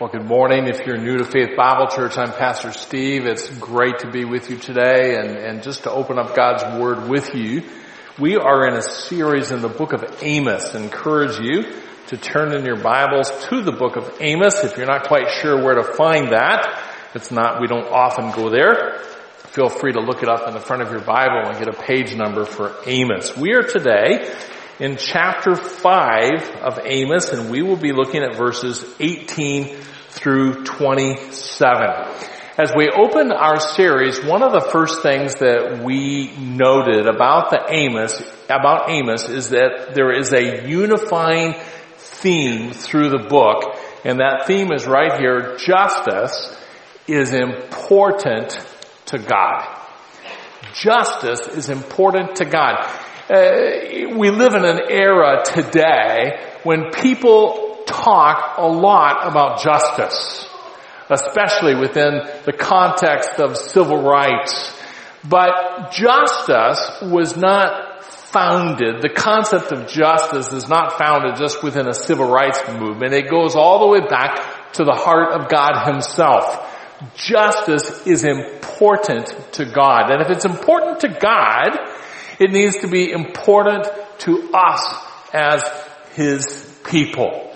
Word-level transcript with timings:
Well, 0.00 0.10
good 0.10 0.26
morning. 0.26 0.68
If 0.68 0.86
you're 0.86 0.96
new 0.96 1.18
to 1.18 1.24
Faith 1.24 1.56
Bible 1.56 1.88
Church, 1.88 2.16
I'm 2.18 2.32
Pastor 2.32 2.70
Steve. 2.70 3.26
It's 3.26 3.48
great 3.58 3.98
to 3.98 4.10
be 4.12 4.24
with 4.24 4.48
you 4.48 4.56
today 4.56 5.16
and, 5.16 5.36
and 5.36 5.60
just 5.64 5.82
to 5.82 5.90
open 5.90 6.20
up 6.20 6.36
God's 6.36 6.80
Word 6.80 7.08
with 7.08 7.34
you. 7.34 7.64
We 8.16 8.36
are 8.36 8.68
in 8.68 8.74
a 8.74 8.82
series 8.82 9.50
in 9.50 9.60
the 9.60 9.68
book 9.68 9.92
of 9.92 10.04
Amos. 10.22 10.72
I 10.72 10.80
encourage 10.84 11.40
you 11.40 11.64
to 12.06 12.16
turn 12.16 12.54
in 12.54 12.64
your 12.64 12.80
Bibles 12.80 13.28
to 13.46 13.60
the 13.60 13.72
book 13.72 13.96
of 13.96 14.08
Amos. 14.20 14.62
If 14.62 14.76
you're 14.76 14.86
not 14.86 15.08
quite 15.08 15.32
sure 15.32 15.60
where 15.64 15.74
to 15.74 15.82
find 15.82 16.28
that, 16.28 16.80
it's 17.16 17.32
not, 17.32 17.60
we 17.60 17.66
don't 17.66 17.88
often 17.88 18.30
go 18.30 18.50
there. 18.50 19.00
Feel 19.50 19.68
free 19.68 19.94
to 19.94 20.00
look 20.00 20.22
it 20.22 20.28
up 20.28 20.46
in 20.46 20.54
the 20.54 20.60
front 20.60 20.82
of 20.82 20.92
your 20.92 21.02
Bible 21.02 21.48
and 21.48 21.58
get 21.58 21.66
a 21.66 21.76
page 21.76 22.14
number 22.14 22.44
for 22.44 22.72
Amos. 22.86 23.36
We 23.36 23.54
are 23.54 23.64
today 23.64 24.32
in 24.80 24.96
chapter 24.96 25.54
5 25.56 26.56
of 26.62 26.78
Amos 26.84 27.32
and 27.32 27.50
we 27.50 27.62
will 27.62 27.76
be 27.76 27.92
looking 27.92 28.22
at 28.22 28.36
verses 28.36 28.84
18 29.00 29.76
through 30.10 30.64
27. 30.64 31.80
As 32.56 32.72
we 32.76 32.88
open 32.90 33.30
our 33.30 33.60
series, 33.60 34.24
one 34.24 34.42
of 34.42 34.52
the 34.52 34.60
first 34.60 35.02
things 35.02 35.36
that 35.36 35.80
we 35.84 36.36
noted 36.36 37.06
about 37.06 37.50
the 37.50 37.64
Amos, 37.68 38.20
about 38.46 38.90
Amos 38.90 39.28
is 39.28 39.50
that 39.50 39.92
there 39.94 40.12
is 40.12 40.32
a 40.32 40.68
unifying 40.68 41.54
theme 41.96 42.72
through 42.72 43.10
the 43.10 43.26
book, 43.28 43.76
and 44.04 44.18
that 44.18 44.46
theme 44.46 44.72
is 44.72 44.86
right 44.86 45.20
here, 45.20 45.56
justice 45.56 46.56
is 47.06 47.32
important 47.32 48.58
to 49.06 49.18
God. 49.18 49.76
Justice 50.74 51.46
is 51.46 51.68
important 51.70 52.36
to 52.36 52.44
God. 52.44 52.84
Uh, 53.28 54.16
we 54.16 54.30
live 54.30 54.54
in 54.54 54.64
an 54.64 54.80
era 54.88 55.42
today 55.44 56.40
when 56.62 56.90
people 56.92 57.82
talk 57.86 58.56
a 58.56 58.66
lot 58.66 59.26
about 59.26 59.62
justice, 59.62 60.48
especially 61.10 61.74
within 61.74 62.22
the 62.46 62.54
context 62.54 63.38
of 63.38 63.58
civil 63.58 64.02
rights. 64.02 64.74
But 65.28 65.92
justice 65.92 67.02
was 67.02 67.36
not 67.36 68.02
founded, 68.02 69.02
the 69.02 69.12
concept 69.14 69.72
of 69.72 69.88
justice 69.88 70.50
is 70.54 70.66
not 70.66 70.96
founded 70.96 71.36
just 71.36 71.62
within 71.62 71.86
a 71.86 71.92
civil 71.92 72.30
rights 72.30 72.62
movement. 72.66 73.12
It 73.12 73.28
goes 73.28 73.54
all 73.54 73.80
the 73.80 73.88
way 73.88 74.08
back 74.08 74.72
to 74.72 74.84
the 74.84 74.94
heart 74.94 75.38
of 75.38 75.50
God 75.50 75.84
himself. 75.84 76.64
Justice 77.14 78.06
is 78.06 78.24
important 78.24 79.52
to 79.52 79.66
God. 79.66 80.10
And 80.10 80.22
if 80.22 80.30
it's 80.30 80.46
important 80.46 81.00
to 81.00 81.08
God, 81.08 81.78
it 82.38 82.50
needs 82.50 82.78
to 82.78 82.88
be 82.88 83.10
important 83.10 83.86
to 84.18 84.50
us 84.52 84.94
as 85.32 85.62
His 86.14 86.80
people. 86.84 87.52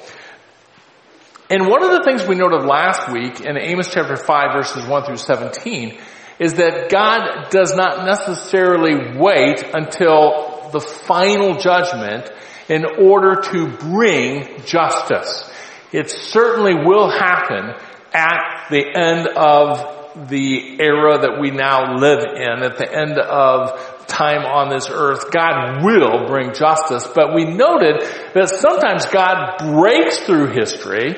And 1.51 1.69
one 1.69 1.83
of 1.83 1.91
the 1.91 2.03
things 2.05 2.27
we 2.27 2.35
noted 2.35 2.65
last 2.65 3.13
week 3.13 3.41
in 3.41 3.59
Amos 3.59 3.93
chapter 3.93 4.17
5 4.17 4.53
verses 4.55 4.87
1 4.87 5.05
through 5.05 5.19
17 5.19 5.99
is 6.39 6.55
that 6.55 6.91
God 6.91 7.51
does 7.51 7.75
not 7.75 8.07
necessarily 8.07 9.19
wait 9.19 9.63
until 9.75 10.71
the 10.73 10.81
final 10.81 11.59
judgment 11.59 12.31
in 12.69 12.85
order 12.85 13.41
to 13.43 13.69
bring 13.69 14.65
justice. 14.65 15.51
It 15.93 16.11
certainly 16.11 16.75
will 16.75 17.11
happen 17.11 17.75
at 18.15 18.69
the 18.71 18.85
end 18.97 19.29
of 19.29 20.29
the 20.29 20.81
era 20.81 21.19
that 21.19 21.39
we 21.41 21.51
now 21.51 21.97
live 21.97 22.21
in, 22.21 22.63
at 22.63 22.79
the 22.79 22.91
end 22.91 23.19
of 23.19 23.92
time 24.07 24.45
on 24.45 24.69
this 24.69 24.89
earth, 24.91 25.31
God 25.31 25.85
will 25.85 26.27
bring 26.27 26.53
justice. 26.55 27.07
But 27.15 27.35
we 27.35 27.45
noted 27.45 28.03
that 28.35 28.49
sometimes 28.49 29.07
God 29.07 29.59
breaks 29.59 30.21
through 30.21 30.49
history 30.49 31.15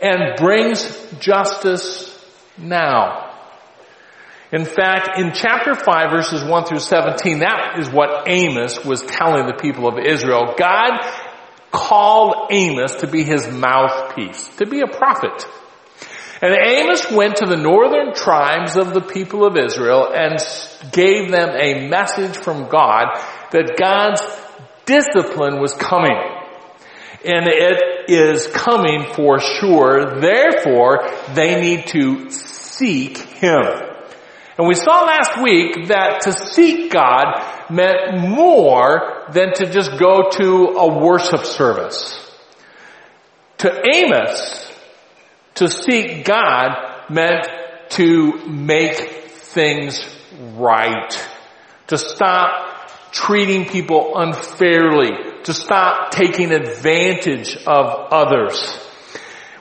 and 0.00 0.36
brings 0.36 0.84
justice 1.20 2.08
now. 2.58 3.30
In 4.52 4.66
fact, 4.66 5.18
in 5.18 5.32
chapter 5.32 5.74
5 5.74 6.10
verses 6.10 6.44
1 6.44 6.64
through 6.66 6.80
17, 6.80 7.38
that 7.38 7.78
is 7.78 7.88
what 7.88 8.28
Amos 8.28 8.84
was 8.84 9.02
telling 9.02 9.46
the 9.46 9.54
people 9.54 9.88
of 9.88 9.98
Israel. 9.98 10.54
God 10.58 11.00
called 11.70 12.48
Amos 12.50 12.96
to 12.96 13.06
be 13.06 13.24
his 13.24 13.48
mouthpiece, 13.48 14.46
to 14.56 14.66
be 14.66 14.80
a 14.80 14.86
prophet. 14.86 15.46
And 16.42 16.56
Amos 16.60 17.10
went 17.10 17.36
to 17.36 17.46
the 17.46 17.56
northern 17.56 18.14
tribes 18.14 18.76
of 18.76 18.92
the 18.92 19.00
people 19.00 19.46
of 19.46 19.56
Israel 19.56 20.12
and 20.12 20.38
gave 20.90 21.30
them 21.30 21.50
a 21.50 21.88
message 21.88 22.36
from 22.36 22.68
God 22.68 23.16
that 23.52 23.76
God's 23.78 24.22
discipline 24.84 25.60
was 25.60 25.72
coming 25.72 26.18
and 27.24 27.46
it 27.46 28.10
is 28.10 28.48
coming 28.48 29.12
for 29.14 29.38
sure. 29.38 30.20
Therefore, 30.20 31.08
they 31.34 31.60
need 31.60 31.86
to 31.88 32.30
seek 32.30 33.18
Him. 33.18 33.62
And 34.58 34.68
we 34.68 34.74
saw 34.74 35.04
last 35.04 35.40
week 35.40 35.88
that 35.88 36.22
to 36.22 36.32
seek 36.32 36.90
God 36.90 37.70
meant 37.70 38.28
more 38.28 39.26
than 39.30 39.54
to 39.54 39.70
just 39.70 39.98
go 39.98 40.28
to 40.30 40.66
a 40.76 40.98
worship 41.00 41.44
service. 41.44 42.18
To 43.58 43.72
Amos, 43.94 44.71
to 45.62 45.68
seek 45.68 46.24
God 46.24 46.76
meant 47.08 47.46
to 47.90 48.46
make 48.48 48.96
things 49.30 50.04
right. 50.56 51.28
To 51.88 51.98
stop 51.98 53.12
treating 53.12 53.66
people 53.66 54.16
unfairly 54.16 55.32
to 55.44 55.52
stop 55.52 56.10
taking 56.10 56.52
advantage 56.52 57.56
of 57.66 58.12
others. 58.12 58.78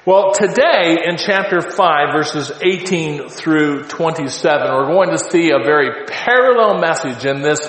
Well, 0.06 0.32
today 0.32 1.04
in 1.06 1.18
chapter 1.18 1.62
5 1.62 2.14
verses 2.14 2.52
18 2.62 3.30
through 3.30 3.84
27, 3.84 4.74
we're 4.74 4.88
going 4.88 5.12
to 5.12 5.18
see 5.18 5.52
a 5.52 5.64
very 5.64 6.06
parallel 6.06 6.80
message 6.80 7.26
in 7.26 7.42
this 7.42 7.60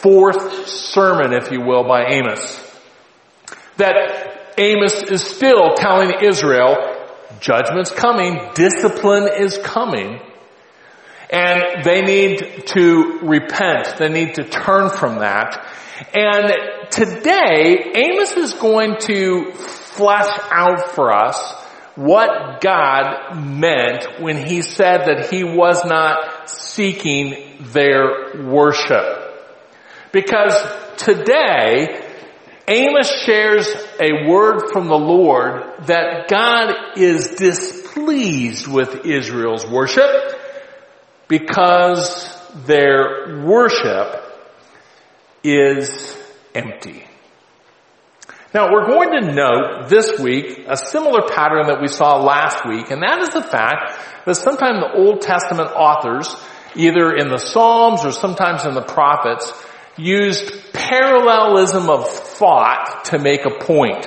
fourth 0.00 0.66
sermon, 0.68 1.32
if 1.32 1.50
you 1.50 1.60
will, 1.60 1.84
by 1.84 2.06
Amos. 2.06 2.64
That 3.76 4.54
Amos 4.56 5.02
is 5.10 5.22
still 5.22 5.74
telling 5.74 6.12
Israel, 6.22 6.97
judgment's 7.40 7.90
coming, 7.90 8.40
discipline 8.54 9.28
is 9.38 9.58
coming, 9.58 10.20
and 11.30 11.84
they 11.84 12.02
need 12.02 12.66
to 12.66 13.20
repent. 13.22 13.96
They 13.98 14.08
need 14.08 14.34
to 14.34 14.44
turn 14.44 14.90
from 14.90 15.18
that. 15.18 15.66
And 16.14 16.90
today, 16.90 17.92
Amos 17.94 18.32
is 18.32 18.54
going 18.54 18.96
to 19.00 19.52
flesh 19.52 20.28
out 20.50 20.90
for 20.90 21.12
us 21.12 21.36
what 21.96 22.60
God 22.60 23.34
meant 23.36 24.20
when 24.20 24.46
he 24.46 24.62
said 24.62 25.06
that 25.06 25.30
he 25.30 25.42
was 25.42 25.84
not 25.84 26.48
seeking 26.48 27.56
their 27.72 28.44
worship. 28.44 29.24
Because 30.12 30.54
today, 30.96 32.07
Amos 32.68 33.10
shares 33.22 33.66
a 33.98 34.28
word 34.28 34.70
from 34.70 34.88
the 34.88 34.98
Lord 34.98 35.86
that 35.86 36.28
God 36.28 36.98
is 36.98 37.28
displeased 37.36 38.68
with 38.68 39.06
Israel's 39.06 39.66
worship 39.66 40.10
because 41.28 42.28
their 42.66 43.42
worship 43.42 44.22
is 45.42 46.14
empty. 46.54 47.04
Now 48.52 48.70
we're 48.70 48.86
going 48.86 49.12
to 49.12 49.32
note 49.32 49.88
this 49.88 50.20
week 50.20 50.64
a 50.68 50.76
similar 50.76 51.26
pattern 51.26 51.68
that 51.68 51.80
we 51.80 51.88
saw 51.88 52.22
last 52.22 52.66
week, 52.66 52.90
and 52.90 53.02
that 53.02 53.20
is 53.20 53.30
the 53.30 53.42
fact 53.42 53.98
that 54.26 54.34
sometimes 54.34 54.80
the 54.80 54.92
Old 54.94 55.22
Testament 55.22 55.70
authors, 55.74 56.34
either 56.74 57.14
in 57.14 57.28
the 57.28 57.38
Psalms 57.38 58.04
or 58.04 58.12
sometimes 58.12 58.66
in 58.66 58.74
the 58.74 58.82
prophets, 58.82 59.52
used 59.98 60.72
parallelism 60.72 61.90
of 61.90 62.08
thought 62.08 63.04
to 63.06 63.18
make 63.18 63.44
a 63.44 63.64
point. 63.64 64.06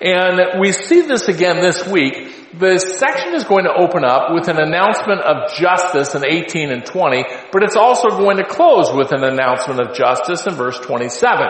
And 0.00 0.60
we 0.60 0.72
see 0.72 1.02
this 1.02 1.28
again 1.28 1.56
this 1.60 1.86
week 1.86 2.42
the 2.52 2.78
section 2.78 3.34
is 3.34 3.44
going 3.44 3.64
to 3.64 3.72
open 3.72 4.04
up 4.04 4.34
with 4.34 4.48
an 4.48 4.60
announcement 4.60 5.22
of 5.22 5.54
justice 5.54 6.14
in 6.14 6.22
18 6.24 6.70
and 6.70 6.84
20, 6.84 7.24
but 7.50 7.62
it's 7.62 7.76
also 7.76 8.10
going 8.10 8.36
to 8.36 8.44
close 8.44 8.92
with 8.92 9.10
an 9.12 9.24
announcement 9.24 9.80
of 9.80 9.96
justice 9.96 10.46
in 10.46 10.54
verse 10.54 10.78
27. 10.78 11.46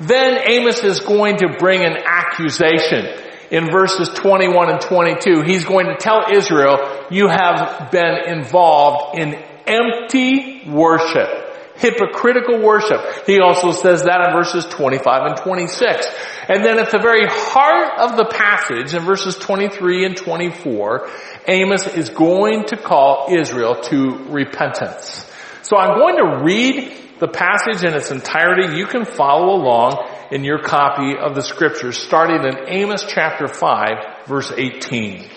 Then 0.00 0.38
Amos 0.48 0.82
is 0.84 1.00
going 1.00 1.36
to 1.38 1.56
bring 1.58 1.84
an 1.84 1.96
accusation 2.06 3.06
in 3.50 3.70
verses 3.70 4.08
21 4.08 4.70
and 4.70 4.80
22. 4.80 5.42
He's 5.42 5.66
going 5.66 5.86
to 5.86 5.96
tell 5.96 6.24
Israel, 6.32 6.78
you 7.10 7.28
have 7.28 7.90
been 7.90 8.24
involved 8.26 9.18
in 9.18 9.34
empty 9.66 10.62
worship 10.66 11.41
hypocritical 11.76 12.60
worship. 12.62 13.00
He 13.26 13.40
also 13.40 13.72
says 13.72 14.04
that 14.04 14.28
in 14.28 14.32
verses 14.32 14.64
25 14.66 15.22
and 15.26 15.36
26. 15.36 16.06
And 16.48 16.64
then 16.64 16.78
at 16.78 16.90
the 16.90 16.98
very 16.98 17.26
heart 17.26 17.98
of 17.98 18.16
the 18.16 18.24
passage 18.24 18.94
in 18.94 19.04
verses 19.04 19.36
23 19.36 20.04
and 20.04 20.16
24, 20.16 21.08
Amos 21.46 21.86
is 21.88 22.10
going 22.10 22.64
to 22.66 22.76
call 22.76 23.28
Israel 23.30 23.76
to 23.82 24.26
repentance. 24.28 25.28
So 25.62 25.76
I'm 25.76 25.98
going 25.98 26.16
to 26.16 26.44
read 26.44 26.92
the 27.18 27.28
passage 27.28 27.84
in 27.84 27.94
its 27.94 28.10
entirety. 28.10 28.76
You 28.76 28.86
can 28.86 29.04
follow 29.04 29.54
along 29.54 30.08
in 30.32 30.44
your 30.44 30.60
copy 30.60 31.16
of 31.16 31.34
the 31.34 31.42
scriptures 31.42 31.96
starting 31.96 32.44
in 32.44 32.68
Amos 32.68 33.04
chapter 33.08 33.46
5 33.46 34.26
verse 34.26 34.52
18. 34.56 35.28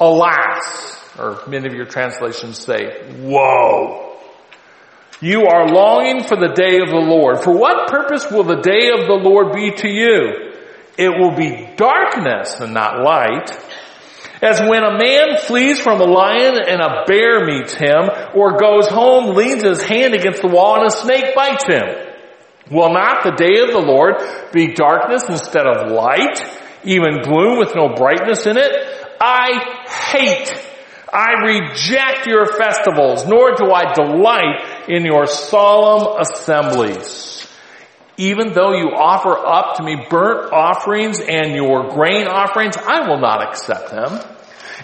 Alas, 0.00 0.96
or 1.18 1.42
many 1.48 1.66
of 1.66 1.74
your 1.74 1.86
translations 1.86 2.58
say, 2.58 3.12
woe. 3.18 4.07
You 5.20 5.46
are 5.46 5.66
longing 5.66 6.22
for 6.22 6.36
the 6.36 6.54
day 6.54 6.78
of 6.78 6.90
the 6.90 7.04
Lord. 7.04 7.42
For 7.42 7.56
what 7.56 7.88
purpose 7.88 8.30
will 8.30 8.44
the 8.44 8.60
day 8.60 8.90
of 8.90 9.08
the 9.08 9.18
Lord 9.20 9.52
be 9.52 9.72
to 9.72 9.88
you? 9.88 10.52
It 10.96 11.10
will 11.10 11.34
be 11.34 11.68
darkness 11.76 12.60
and 12.60 12.72
not 12.72 13.02
light. 13.02 13.50
As 14.40 14.60
when 14.60 14.84
a 14.84 14.96
man 14.96 15.38
flees 15.38 15.80
from 15.80 16.00
a 16.00 16.04
lion 16.04 16.58
and 16.68 16.80
a 16.80 17.04
bear 17.06 17.44
meets 17.44 17.74
him, 17.74 18.08
or 18.34 18.56
goes 18.58 18.86
home, 18.86 19.34
leans 19.34 19.62
his 19.62 19.82
hand 19.82 20.14
against 20.14 20.42
the 20.42 20.48
wall 20.48 20.76
and 20.76 20.86
a 20.86 20.90
snake 20.90 21.34
bites 21.34 21.66
him. 21.66 21.86
Will 22.70 22.92
not 22.92 23.24
the 23.24 23.32
day 23.32 23.60
of 23.60 23.70
the 23.72 23.80
Lord 23.80 24.14
be 24.52 24.74
darkness 24.74 25.24
instead 25.28 25.66
of 25.66 25.90
light, 25.90 26.38
even 26.84 27.22
gloom 27.22 27.58
with 27.58 27.74
no 27.74 27.94
brightness 27.94 28.46
in 28.46 28.56
it? 28.56 28.72
I 29.20 29.84
hate, 30.12 30.67
I 31.12 31.44
reject 31.44 32.26
your 32.26 32.46
festivals, 32.46 33.26
nor 33.26 33.52
do 33.52 33.72
I 33.72 33.92
delight 33.92 34.88
in 34.88 35.04
your 35.04 35.26
solemn 35.26 36.20
assemblies. 36.20 37.46
Even 38.16 38.52
though 38.52 38.72
you 38.72 38.90
offer 38.94 39.36
up 39.36 39.76
to 39.76 39.82
me 39.82 40.06
burnt 40.10 40.52
offerings 40.52 41.20
and 41.20 41.54
your 41.54 41.88
grain 41.88 42.26
offerings, 42.26 42.76
I 42.76 43.08
will 43.08 43.20
not 43.20 43.42
accept 43.48 43.90
them. 43.90 44.18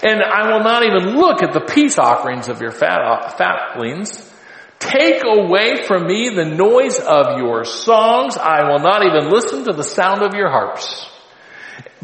And 0.03 0.23
I 0.23 0.53
will 0.53 0.63
not 0.63 0.85
even 0.85 1.17
look 1.17 1.43
at 1.43 1.53
the 1.53 1.61
peace 1.61 1.99
offerings 1.99 2.49
of 2.49 2.61
your 2.61 2.71
fat, 2.71 3.01
uh, 3.01 3.29
fatlings. 3.31 4.31
Take 4.79 5.23
away 5.25 5.85
from 5.87 6.07
me 6.07 6.31
the 6.31 6.45
noise 6.45 6.99
of 6.99 7.39
your 7.39 7.65
songs. 7.65 8.37
I 8.37 8.71
will 8.71 8.81
not 8.81 9.05
even 9.05 9.31
listen 9.31 9.65
to 9.65 9.73
the 9.73 9.83
sound 9.83 10.23
of 10.23 10.35
your 10.35 10.51
harps. 10.51 11.11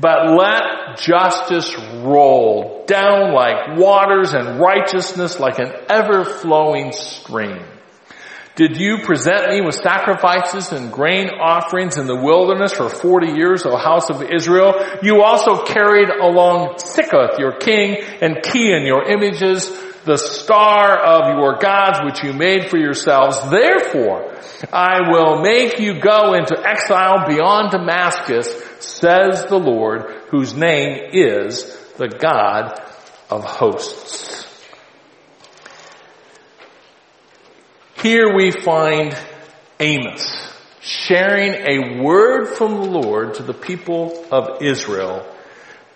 But 0.01 0.31
let 0.31 0.99
justice 0.99 1.77
roll 2.03 2.85
down 2.87 3.35
like 3.35 3.79
waters 3.79 4.33
and 4.33 4.59
righteousness 4.59 5.39
like 5.39 5.59
an 5.59 5.73
ever-flowing 5.91 6.93
stream. 6.93 7.65
Did 8.57 8.79
you 8.79 8.99
present 8.99 9.49
me 9.49 9.61
with 9.61 9.75
sacrifices 9.75 10.73
and 10.73 10.93
grain 10.93 11.29
offerings 11.29 11.97
in 11.99 12.07
the 12.07 12.17
wilderness 12.17 12.73
for 12.73 12.89
40 12.89 13.33
years, 13.33 13.65
O 13.65 13.77
house 13.77 14.11
of 14.11 14.23
Israel? 14.23 14.75
You 15.03 15.23
also 15.23 15.65
carried 15.65 16.09
along 16.09 16.77
Sikkuth, 16.77 17.39
your 17.39 17.53
king, 17.53 18.03
and 18.21 18.37
Kiyyun, 18.37 18.87
your 18.87 19.09
images, 19.09 19.71
the 20.05 20.17
star 20.17 20.99
of 20.99 21.37
your 21.39 21.59
gods 21.59 22.01
which 22.05 22.23
you 22.25 22.33
made 22.33 22.71
for 22.71 22.79
yourselves. 22.79 23.39
Therefore, 23.51 24.35
I 24.73 25.11
will 25.11 25.41
make 25.43 25.79
you 25.79 26.01
go 26.01 26.35
into 26.35 26.57
exile 26.59 27.27
beyond 27.29 27.71
Damascus, 27.71 28.49
says 28.81 29.47
the 29.47 29.59
Lord, 29.59 30.03
whose 30.29 30.55
name 30.55 31.11
is 31.13 31.77
the 31.97 32.09
God 32.09 32.81
of 33.29 33.45
hosts. 33.45 34.47
Here 38.03 38.35
we 38.35 38.51
find 38.51 39.15
Amos 39.79 40.51
sharing 40.81 41.53
a 41.53 42.03
word 42.03 42.47
from 42.47 42.75
the 42.81 42.89
Lord 42.89 43.35
to 43.35 43.43
the 43.43 43.53
people 43.53 44.25
of 44.33 44.63
Israel, 44.63 45.27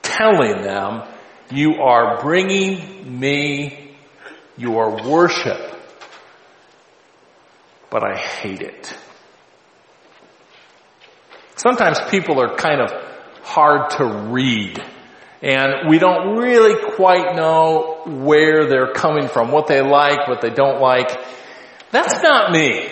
telling 0.02 0.62
them, 0.62 1.02
you 1.50 1.76
are 1.76 2.20
bringing 2.20 3.18
me 3.18 3.83
your 4.56 5.02
worship, 5.08 5.76
but 7.90 8.02
I 8.04 8.16
hate 8.16 8.62
it. 8.62 8.96
Sometimes 11.56 11.98
people 12.10 12.40
are 12.40 12.56
kind 12.56 12.80
of 12.80 12.90
hard 13.42 13.90
to 13.90 14.04
read 14.30 14.82
and 15.44 15.90
we 15.90 15.98
don't 15.98 16.38
really 16.38 16.94
quite 16.96 17.36
know 17.36 18.00
where 18.06 18.66
they're 18.66 18.94
coming 18.94 19.28
from, 19.28 19.52
what 19.52 19.66
they 19.66 19.82
like, 19.82 20.26
what 20.26 20.40
they 20.40 20.48
don't 20.48 20.80
like. 20.80 21.10
That's 21.90 22.22
not 22.22 22.50
me. 22.50 22.88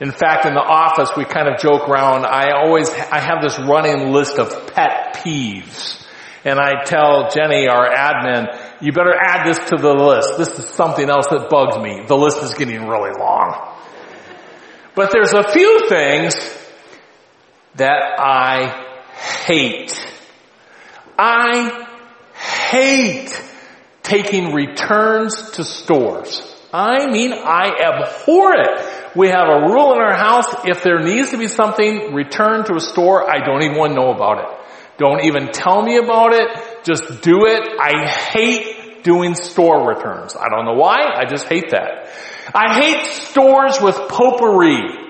In 0.00 0.10
fact, 0.10 0.44
in 0.44 0.54
the 0.54 0.60
office, 0.60 1.10
we 1.16 1.24
kind 1.24 1.46
of 1.46 1.60
joke 1.60 1.88
around. 1.88 2.26
I 2.26 2.50
always, 2.50 2.90
I 2.90 3.20
have 3.20 3.42
this 3.42 3.60
running 3.60 4.12
list 4.12 4.40
of 4.40 4.74
pet 4.74 5.20
peeves. 5.24 6.04
And 6.44 6.58
I 6.58 6.82
tell 6.82 7.30
Jenny, 7.30 7.68
our 7.68 7.88
admin, 7.88 8.46
you 8.80 8.92
better 8.92 9.14
add 9.14 9.46
this 9.46 9.58
to 9.70 9.76
the 9.76 9.92
list. 9.92 10.38
This 10.38 10.58
is 10.58 10.68
something 10.74 11.08
else 11.08 11.26
that 11.30 11.48
bugs 11.50 11.78
me. 11.78 12.04
The 12.06 12.16
list 12.16 12.42
is 12.42 12.54
getting 12.54 12.86
really 12.86 13.10
long. 13.18 13.76
But 14.94 15.10
there's 15.12 15.32
a 15.32 15.50
few 15.50 15.88
things 15.88 16.34
that 17.76 18.18
I 18.18 18.84
hate. 19.44 19.94
I 21.18 21.86
hate 22.34 23.42
taking 24.02 24.52
returns 24.52 25.52
to 25.52 25.64
stores. 25.64 26.42
I 26.72 27.10
mean, 27.10 27.32
I 27.32 27.70
abhor 27.80 28.54
it. 28.54 29.16
We 29.16 29.28
have 29.28 29.48
a 29.48 29.66
rule 29.68 29.94
in 29.94 29.98
our 29.98 30.14
house, 30.14 30.46
if 30.64 30.82
there 30.82 31.00
needs 31.00 31.30
to 31.30 31.38
be 31.38 31.48
something 31.48 32.12
returned 32.12 32.66
to 32.66 32.74
a 32.74 32.80
store, 32.80 33.28
I 33.28 33.44
don't 33.44 33.62
even 33.62 33.76
want 33.76 33.92
to 33.92 33.96
know 33.96 34.10
about 34.12 34.38
it. 34.38 34.57
Don't 34.98 35.24
even 35.24 35.48
tell 35.52 35.80
me 35.82 35.96
about 35.96 36.32
it. 36.34 36.84
Just 36.84 37.22
do 37.22 37.46
it. 37.46 37.62
I 37.80 38.08
hate 38.08 39.04
doing 39.04 39.34
store 39.34 39.88
returns. 39.88 40.36
I 40.36 40.48
don't 40.48 40.64
know 40.64 40.74
why. 40.74 40.96
I 41.16 41.24
just 41.24 41.46
hate 41.46 41.70
that. 41.70 42.10
I 42.54 42.80
hate 42.80 43.06
stores 43.12 43.80
with 43.80 43.94
potpourri. 44.08 45.06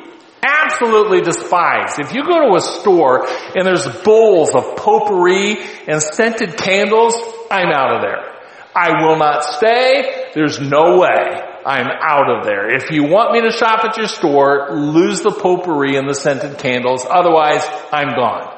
Absolutely 0.46 1.22
despise. 1.22 1.98
If 1.98 2.14
you 2.14 2.22
go 2.22 2.48
to 2.48 2.54
a 2.56 2.60
store 2.60 3.26
and 3.26 3.66
there's 3.66 3.86
bowls 4.02 4.54
of 4.54 4.76
potpourri 4.76 5.56
and 5.88 6.02
scented 6.02 6.56
candles, 6.56 7.14
I'm 7.50 7.72
out 7.72 7.96
of 7.96 8.02
there. 8.02 8.36
I 8.74 9.02
will 9.02 9.16
not 9.16 9.42
stay. 9.42 10.30
There's 10.34 10.60
no 10.60 10.98
way. 10.98 11.40
I'm 11.66 11.88
out 12.00 12.30
of 12.30 12.44
there. 12.44 12.72
If 12.74 12.90
you 12.90 13.04
want 13.04 13.32
me 13.32 13.40
to 13.40 13.50
shop 13.50 13.84
at 13.84 13.96
your 13.96 14.06
store, 14.06 14.70
lose 14.76 15.22
the 15.22 15.32
potpourri 15.32 15.96
and 15.96 16.08
the 16.08 16.14
scented 16.14 16.58
candles. 16.58 17.04
Otherwise, 17.08 17.66
I'm 17.90 18.14
gone. 18.14 18.57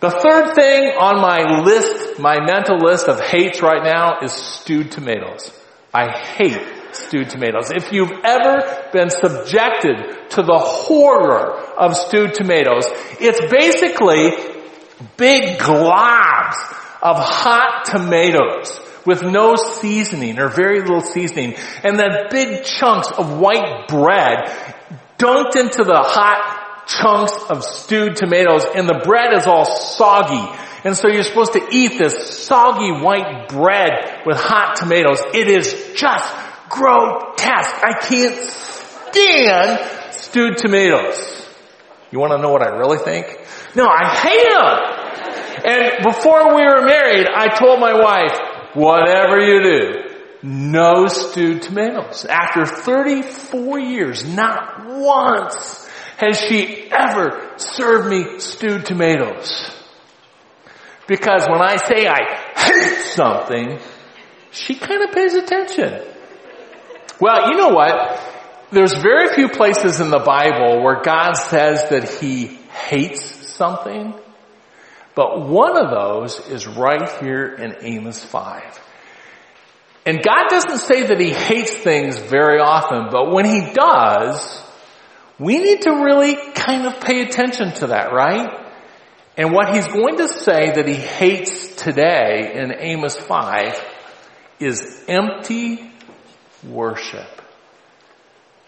The 0.00 0.10
third 0.10 0.54
thing 0.54 0.92
on 0.96 1.20
my 1.20 1.60
list, 1.64 2.20
my 2.20 2.38
mental 2.38 2.78
list 2.78 3.08
of 3.08 3.20
hates 3.20 3.60
right 3.60 3.82
now 3.82 4.20
is 4.22 4.32
stewed 4.32 4.92
tomatoes. 4.92 5.52
I 5.92 6.16
hate 6.16 6.60
stewed 6.92 7.30
tomatoes. 7.30 7.72
If 7.72 7.90
you've 7.90 8.12
ever 8.22 8.90
been 8.92 9.10
subjected 9.10 10.30
to 10.30 10.42
the 10.42 10.58
horror 10.58 11.50
of 11.76 11.96
stewed 11.96 12.34
tomatoes, 12.34 12.84
it's 13.18 13.40
basically 13.50 14.30
big 15.16 15.58
globs 15.58 16.56
of 17.02 17.16
hot 17.18 17.84
tomatoes 17.86 18.80
with 19.04 19.22
no 19.22 19.56
seasoning 19.56 20.38
or 20.38 20.48
very 20.48 20.80
little 20.80 21.00
seasoning 21.00 21.54
and 21.82 21.98
then 21.98 22.10
big 22.30 22.64
chunks 22.64 23.10
of 23.10 23.38
white 23.38 23.88
bread 23.88 24.48
dunked 25.18 25.56
into 25.56 25.82
the 25.84 26.02
hot 26.04 26.57
chunks 26.88 27.34
of 27.50 27.62
stewed 27.62 28.16
tomatoes 28.16 28.64
and 28.74 28.88
the 28.88 29.00
bread 29.04 29.34
is 29.34 29.46
all 29.46 29.64
soggy. 29.64 30.58
And 30.84 30.96
so 30.96 31.08
you're 31.08 31.22
supposed 31.22 31.52
to 31.52 31.68
eat 31.70 31.98
this 31.98 32.44
soggy 32.46 32.90
white 32.90 33.48
bread 33.48 34.22
with 34.26 34.38
hot 34.38 34.76
tomatoes. 34.76 35.20
It 35.34 35.48
is 35.48 35.92
just 35.94 36.34
grotesque. 36.70 37.76
I 37.84 37.92
can't 38.00 38.36
stand 38.36 40.14
stewed 40.14 40.56
tomatoes. 40.56 41.46
You 42.10 42.18
want 42.20 42.32
to 42.32 42.38
know 42.38 42.50
what 42.50 42.62
I 42.62 42.68
really 42.68 42.98
think? 42.98 43.26
No, 43.76 43.86
I 43.86 44.14
hate 44.16 44.48
them. 44.48 44.98
And 45.66 46.04
before 46.04 46.54
we 46.54 46.62
were 46.62 46.82
married, 46.86 47.26
I 47.28 47.48
told 47.48 47.80
my 47.80 47.92
wife, 47.92 48.38
whatever 48.74 49.40
you 49.40 49.62
do, 49.62 49.94
no 50.42 51.06
stewed 51.08 51.62
tomatoes. 51.62 52.24
After 52.24 52.64
34 52.64 53.78
years, 53.80 54.24
not 54.24 54.86
once 54.86 55.87
has 56.18 56.40
she 56.40 56.90
ever 56.90 57.48
served 57.58 58.08
me 58.08 58.40
stewed 58.40 58.84
tomatoes. 58.84 59.70
Because 61.06 61.46
when 61.48 61.62
I 61.62 61.76
say 61.76 62.08
I 62.08 62.42
hate 62.56 63.04
something, 63.06 63.78
she 64.50 64.74
kind 64.74 65.04
of 65.04 65.12
pays 65.14 65.34
attention. 65.34 66.02
Well, 67.20 67.50
you 67.50 67.56
know 67.56 67.68
what? 67.68 68.20
There's 68.72 68.94
very 68.94 69.32
few 69.34 69.48
places 69.48 70.00
in 70.00 70.10
the 70.10 70.18
Bible 70.18 70.82
where 70.82 71.02
God 71.02 71.34
says 71.34 71.88
that 71.90 72.10
He 72.20 72.46
hates 72.46 73.46
something. 73.50 74.12
But 75.14 75.48
one 75.48 75.76
of 75.76 75.90
those 75.90 76.48
is 76.48 76.66
right 76.66 77.08
here 77.20 77.46
in 77.54 77.76
Amos 77.80 78.24
5. 78.24 78.80
And 80.04 80.20
God 80.20 80.48
doesn't 80.48 80.78
say 80.78 81.06
that 81.06 81.20
He 81.20 81.30
hates 81.30 81.74
things 81.74 82.18
very 82.18 82.58
often, 82.58 83.06
but 83.12 83.30
when 83.30 83.44
He 83.44 83.72
does, 83.72 84.64
we 85.38 85.58
need 85.58 85.82
to 85.82 85.90
really 85.90 86.36
kind 86.52 86.86
of 86.86 87.00
pay 87.00 87.22
attention 87.22 87.72
to 87.74 87.88
that, 87.88 88.12
right? 88.12 88.66
And 89.36 89.52
what 89.52 89.74
He's 89.74 89.86
going 89.86 90.16
to 90.18 90.28
say 90.28 90.72
that 90.72 90.88
He 90.88 90.94
hates 90.94 91.76
today 91.76 92.52
in 92.54 92.74
Amos 92.76 93.16
5 93.16 93.80
is 94.58 95.04
empty 95.06 95.92
worship. 96.66 97.28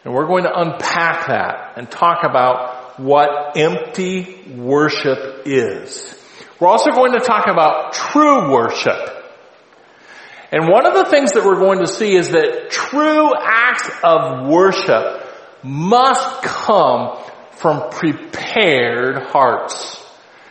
And 0.05 0.15
we're 0.15 0.27
going 0.27 0.45
to 0.45 0.53
unpack 0.55 1.27
that 1.27 1.75
and 1.77 1.91
talk 1.91 2.19
about 2.23 3.00
what 3.00 3.57
empty 3.57 4.43
worship 4.57 5.43
is. 5.47 6.17
We're 6.59 6.69
also 6.69 6.93
going 6.93 7.12
to 7.12 7.21
talk 7.21 7.49
about 7.49 7.93
true 7.93 8.53
worship. 8.53 9.09
And 10.53 10.69
one 10.69 10.87
of 10.87 10.95
the 10.95 11.05
things 11.11 11.33
that 11.33 11.45
we're 11.45 11.59
going 11.59 11.81
to 11.81 11.87
see 11.87 12.15
is 12.15 12.31
that 12.31 12.71
true 12.71 13.31
acts 13.41 13.91
of 14.03 14.49
worship 14.49 15.20
must 15.62 16.43
come 16.43 17.19
from 17.52 17.90
prepared 17.90 19.23
hearts. 19.25 20.02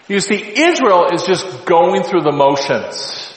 You 0.08 0.20
see, 0.20 0.36
Israel 0.36 1.10
is 1.14 1.24
just 1.24 1.66
going 1.66 2.04
through 2.04 2.22
the 2.22 2.32
motions. 2.32 3.34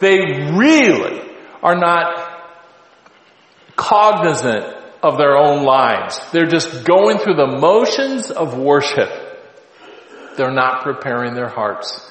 They 0.00 0.18
really 0.52 1.20
are 1.62 1.76
not 1.76 2.38
cognizant 3.76 4.64
of 5.02 5.18
their 5.18 5.36
own 5.36 5.64
lives. 5.64 6.20
They're 6.32 6.46
just 6.46 6.84
going 6.84 7.18
through 7.18 7.36
the 7.36 7.58
motions 7.60 8.30
of 8.30 8.58
worship. 8.58 9.08
They're 10.36 10.52
not 10.52 10.82
preparing 10.82 11.34
their 11.34 11.48
hearts. 11.48 12.04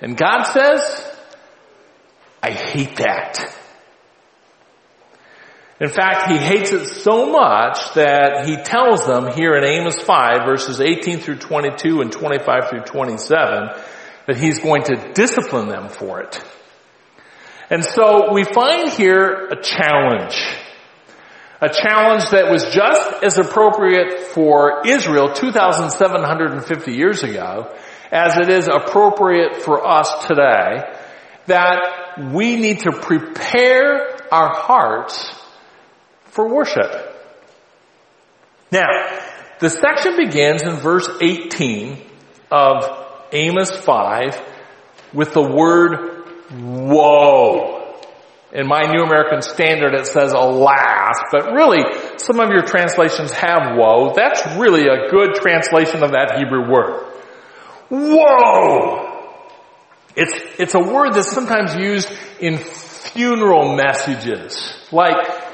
And 0.00 0.16
God 0.16 0.44
says, 0.44 1.16
I 2.42 2.50
hate 2.50 2.96
that. 2.96 3.56
In 5.78 5.90
fact, 5.90 6.30
he 6.30 6.38
hates 6.38 6.72
it 6.72 6.86
so 6.86 7.30
much 7.30 7.92
that 7.94 8.46
he 8.46 8.56
tells 8.56 9.06
them 9.06 9.30
here 9.32 9.54
in 9.56 9.64
Amos 9.64 10.00
5 10.00 10.46
verses 10.46 10.80
18 10.80 11.20
through 11.20 11.36
22 11.36 12.00
and 12.00 12.10
25 12.10 12.70
through 12.70 12.80
27 12.80 13.68
that 14.26 14.36
he's 14.38 14.60
going 14.60 14.84
to 14.84 15.12
discipline 15.12 15.68
them 15.68 15.90
for 15.90 16.20
it. 16.20 16.42
And 17.68 17.84
so 17.84 18.32
we 18.32 18.44
find 18.44 18.88
here 18.88 19.48
a 19.50 19.62
challenge. 19.62 20.40
A 21.60 21.68
challenge 21.68 22.30
that 22.30 22.50
was 22.50 22.64
just 22.72 23.22
as 23.22 23.38
appropriate 23.38 24.20
for 24.28 24.86
Israel 24.86 25.32
2,750 25.32 26.92
years 26.94 27.22
ago 27.22 27.74
as 28.10 28.38
it 28.38 28.48
is 28.48 28.68
appropriate 28.68 29.62
for 29.62 29.86
us 29.86 30.26
today 30.26 30.84
that 31.46 32.32
we 32.32 32.56
need 32.56 32.80
to 32.80 32.92
prepare 32.92 34.16
our 34.32 34.54
hearts 34.54 35.35
for 36.36 36.46
worship. 36.46 36.92
Now, 38.70 38.86
the 39.58 39.70
section 39.70 40.16
begins 40.16 40.62
in 40.62 40.76
verse 40.76 41.08
18 41.20 41.98
of 42.50 42.84
Amos 43.32 43.70
5 43.74 44.40
with 45.14 45.32
the 45.32 45.42
word 45.42 46.28
woe. 46.52 47.72
In 48.52 48.68
my 48.68 48.82
New 48.82 49.02
American 49.02 49.42
Standard 49.42 49.94
it 49.94 50.06
says 50.06 50.32
alas, 50.32 51.16
but 51.32 51.52
really 51.52 51.82
some 52.18 52.38
of 52.38 52.50
your 52.50 52.62
translations 52.62 53.32
have 53.32 53.76
woe. 53.76 54.12
That's 54.14 54.56
really 54.56 54.82
a 54.82 55.08
good 55.10 55.34
translation 55.36 56.02
of 56.02 56.12
that 56.12 56.36
Hebrew 56.36 56.70
word. 56.70 57.12
Woe! 57.90 59.12
It's, 60.14 60.60
it's 60.60 60.74
a 60.74 60.80
word 60.80 61.14
that's 61.14 61.30
sometimes 61.30 61.74
used 61.74 62.10
in 62.40 62.58
funeral 62.58 63.74
messages. 63.76 64.74
Like, 64.92 65.45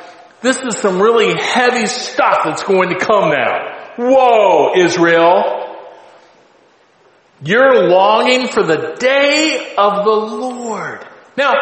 this 0.43 0.59
is 0.63 0.77
some 0.77 1.01
really 1.01 1.35
heavy 1.41 1.87
stuff 1.87 2.41
that's 2.45 2.65
going 2.65 2.91
to 2.91 2.99
come 2.99 3.31
now. 3.31 3.95
Woe, 3.99 4.73
Israel! 4.77 5.63
You're 7.45 7.89
longing 7.89 8.49
for 8.49 8.63
the 8.63 8.97
day 8.99 9.75
of 9.77 10.05
the 10.05 10.11
Lord. 10.11 11.05
Now, 11.37 11.53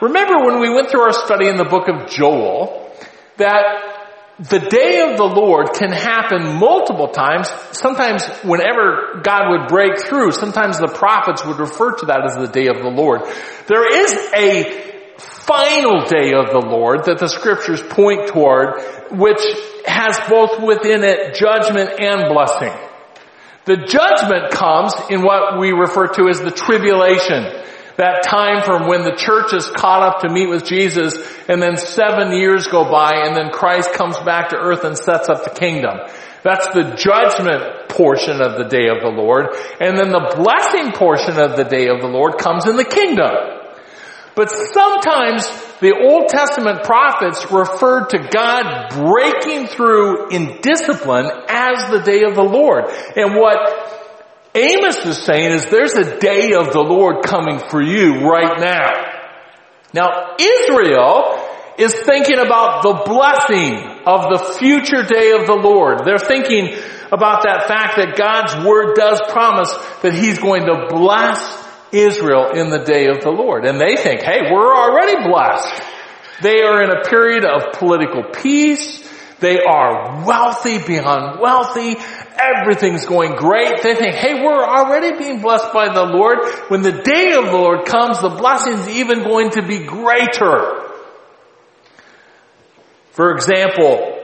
remember 0.00 0.44
when 0.44 0.60
we 0.60 0.70
went 0.72 0.90
through 0.90 1.02
our 1.02 1.12
study 1.12 1.48
in 1.48 1.56
the 1.56 1.64
book 1.64 1.88
of 1.88 2.10
Joel, 2.10 2.92
that 3.36 3.98
the 4.38 4.58
day 4.60 5.00
of 5.00 5.16
the 5.16 5.24
Lord 5.24 5.74
can 5.74 5.90
happen 5.90 6.58
multiple 6.58 7.08
times. 7.08 7.48
Sometimes 7.72 8.26
whenever 8.44 9.20
God 9.22 9.50
would 9.50 9.68
break 9.68 10.00
through, 10.06 10.32
sometimes 10.32 10.78
the 10.78 10.88
prophets 10.88 11.44
would 11.44 11.58
refer 11.58 11.92
to 11.96 12.06
that 12.06 12.24
as 12.24 12.36
the 12.36 12.46
day 12.46 12.68
of 12.68 12.78
the 12.78 12.88
Lord. 12.88 13.22
There 13.66 14.04
is 14.04 14.12
a 14.34 14.97
final 15.48 16.04
day 16.04 16.34
of 16.34 16.52
the 16.52 16.62
Lord 16.64 17.04
that 17.06 17.18
the 17.18 17.28
scriptures 17.28 17.80
point 17.80 18.28
toward, 18.28 18.82
which 19.10 19.40
has 19.86 20.20
both 20.28 20.60
within 20.60 21.02
it 21.02 21.34
judgment 21.34 21.98
and 21.98 22.28
blessing. 22.28 22.76
The 23.64 23.76
judgment 23.88 24.52
comes 24.52 24.92
in 25.10 25.22
what 25.22 25.58
we 25.58 25.72
refer 25.72 26.08
to 26.08 26.28
as 26.28 26.40
the 26.40 26.50
tribulation 26.50 27.64
that 27.96 28.22
time 28.22 28.62
from 28.62 28.86
when 28.86 29.02
the 29.02 29.16
church 29.16 29.52
is 29.52 29.68
caught 29.68 30.02
up 30.02 30.20
to 30.20 30.28
meet 30.28 30.48
with 30.48 30.64
Jesus 30.64 31.18
and 31.48 31.60
then 31.60 31.76
seven 31.76 32.30
years 32.32 32.68
go 32.68 32.84
by 32.88 33.26
and 33.26 33.34
then 33.34 33.50
Christ 33.50 33.92
comes 33.92 34.16
back 34.20 34.50
to 34.50 34.56
earth 34.56 34.84
and 34.84 34.96
sets 34.96 35.28
up 35.28 35.42
the 35.44 35.50
kingdom. 35.50 35.98
That's 36.44 36.68
the 36.68 36.94
judgment 36.94 37.88
portion 37.88 38.40
of 38.40 38.56
the 38.56 38.68
day 38.70 38.86
of 38.86 39.02
the 39.02 39.10
Lord. 39.10 39.48
And 39.80 39.98
then 39.98 40.10
the 40.12 40.32
blessing 40.36 40.92
portion 40.92 41.40
of 41.40 41.56
the 41.56 41.64
day 41.64 41.88
of 41.88 42.00
the 42.00 42.06
Lord 42.06 42.38
comes 42.38 42.66
in 42.66 42.76
the 42.76 42.84
kingdom. 42.84 43.57
But 44.38 44.50
sometimes 44.50 45.50
the 45.80 45.98
Old 45.98 46.28
Testament 46.28 46.84
prophets 46.84 47.50
referred 47.50 48.10
to 48.10 48.18
God 48.30 48.90
breaking 48.90 49.66
through 49.66 50.28
in 50.28 50.60
discipline 50.60 51.26
as 51.48 51.90
the 51.90 52.02
day 52.04 52.22
of 52.22 52.36
the 52.36 52.44
Lord. 52.44 52.84
And 53.16 53.34
what 53.34 53.58
Amos 54.54 55.04
is 55.04 55.18
saying 55.18 55.54
is 55.54 55.66
there's 55.66 55.94
a 55.94 56.20
day 56.20 56.52
of 56.52 56.72
the 56.72 56.80
Lord 56.80 57.24
coming 57.24 57.58
for 57.58 57.82
you 57.82 58.30
right 58.30 58.60
now. 58.60 58.92
Now 59.92 60.36
Israel 60.38 61.44
is 61.76 61.92
thinking 62.06 62.38
about 62.38 62.84
the 62.84 62.94
blessing 63.06 63.74
of 64.06 64.30
the 64.30 64.54
future 64.60 65.02
day 65.02 65.32
of 65.32 65.48
the 65.48 65.58
Lord. 65.60 66.04
They're 66.04 66.16
thinking 66.16 66.78
about 67.10 67.42
that 67.42 67.66
fact 67.66 67.96
that 67.96 68.16
God's 68.16 68.64
word 68.64 68.94
does 68.94 69.20
promise 69.32 69.74
that 70.02 70.14
he's 70.14 70.38
going 70.38 70.66
to 70.66 70.86
bless 70.90 71.67
Israel 71.92 72.50
in 72.50 72.70
the 72.70 72.84
day 72.84 73.06
of 73.06 73.20
the 73.20 73.30
Lord. 73.30 73.64
And 73.64 73.80
they 73.80 73.96
think, 73.96 74.22
hey, 74.22 74.50
we're 74.50 74.74
already 74.74 75.28
blessed. 75.28 75.82
They 76.42 76.62
are 76.62 76.82
in 76.82 76.90
a 76.90 77.02
period 77.02 77.44
of 77.44 77.72
political 77.78 78.24
peace. 78.24 79.04
They 79.40 79.58
are 79.60 80.24
wealthy 80.24 80.78
beyond 80.78 81.40
wealthy. 81.40 81.96
Everything's 82.36 83.06
going 83.06 83.36
great. 83.36 83.82
They 83.82 83.94
think, 83.94 84.14
hey, 84.14 84.34
we're 84.34 84.64
already 84.64 85.16
being 85.16 85.40
blessed 85.40 85.72
by 85.72 85.92
the 85.92 86.04
Lord. 86.04 86.38
When 86.68 86.82
the 86.82 86.92
day 86.92 87.32
of 87.34 87.46
the 87.46 87.52
Lord 87.52 87.86
comes, 87.86 88.20
the 88.20 88.30
blessing's 88.30 88.88
even 88.88 89.22
going 89.22 89.50
to 89.50 89.62
be 89.62 89.84
greater. 89.84 90.82
For 93.12 93.32
example, 93.32 94.16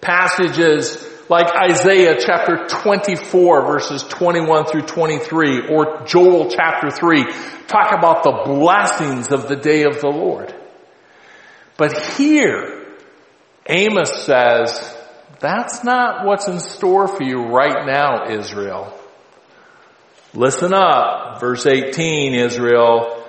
passages 0.00 0.96
like 1.28 1.46
Isaiah 1.54 2.16
chapter 2.18 2.66
24 2.66 3.66
verses 3.66 4.02
21 4.02 4.66
through 4.66 4.82
23 4.82 5.68
or 5.68 6.04
Joel 6.06 6.50
chapter 6.50 6.90
3 6.90 7.24
talk 7.66 7.92
about 7.96 8.22
the 8.22 8.42
blessings 8.44 9.32
of 9.32 9.48
the 9.48 9.56
day 9.56 9.84
of 9.84 10.00
the 10.00 10.08
Lord. 10.08 10.54
But 11.76 12.16
here, 12.16 12.86
Amos 13.66 14.24
says, 14.24 14.96
that's 15.40 15.82
not 15.82 16.26
what's 16.26 16.46
in 16.46 16.60
store 16.60 17.08
for 17.08 17.22
you 17.22 17.46
right 17.46 17.86
now, 17.86 18.30
Israel. 18.30 18.98
Listen 20.32 20.72
up. 20.72 21.40
Verse 21.40 21.66
18, 21.66 22.34
Israel. 22.34 23.22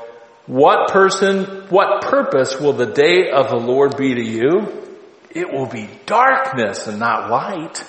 What 0.48 0.92
person, 0.92 1.46
what 1.70 2.04
purpose 2.04 2.60
will 2.60 2.74
the 2.74 2.86
day 2.86 3.32
of 3.32 3.50
the 3.50 3.58
Lord 3.58 3.98
be 3.98 4.14
to 4.14 4.24
you? 4.24 4.85
It 5.36 5.51
will 5.51 5.68
be 5.68 5.89
darkness 6.06 6.88
and 6.88 6.98
not 6.98 7.30
light. 7.30 7.84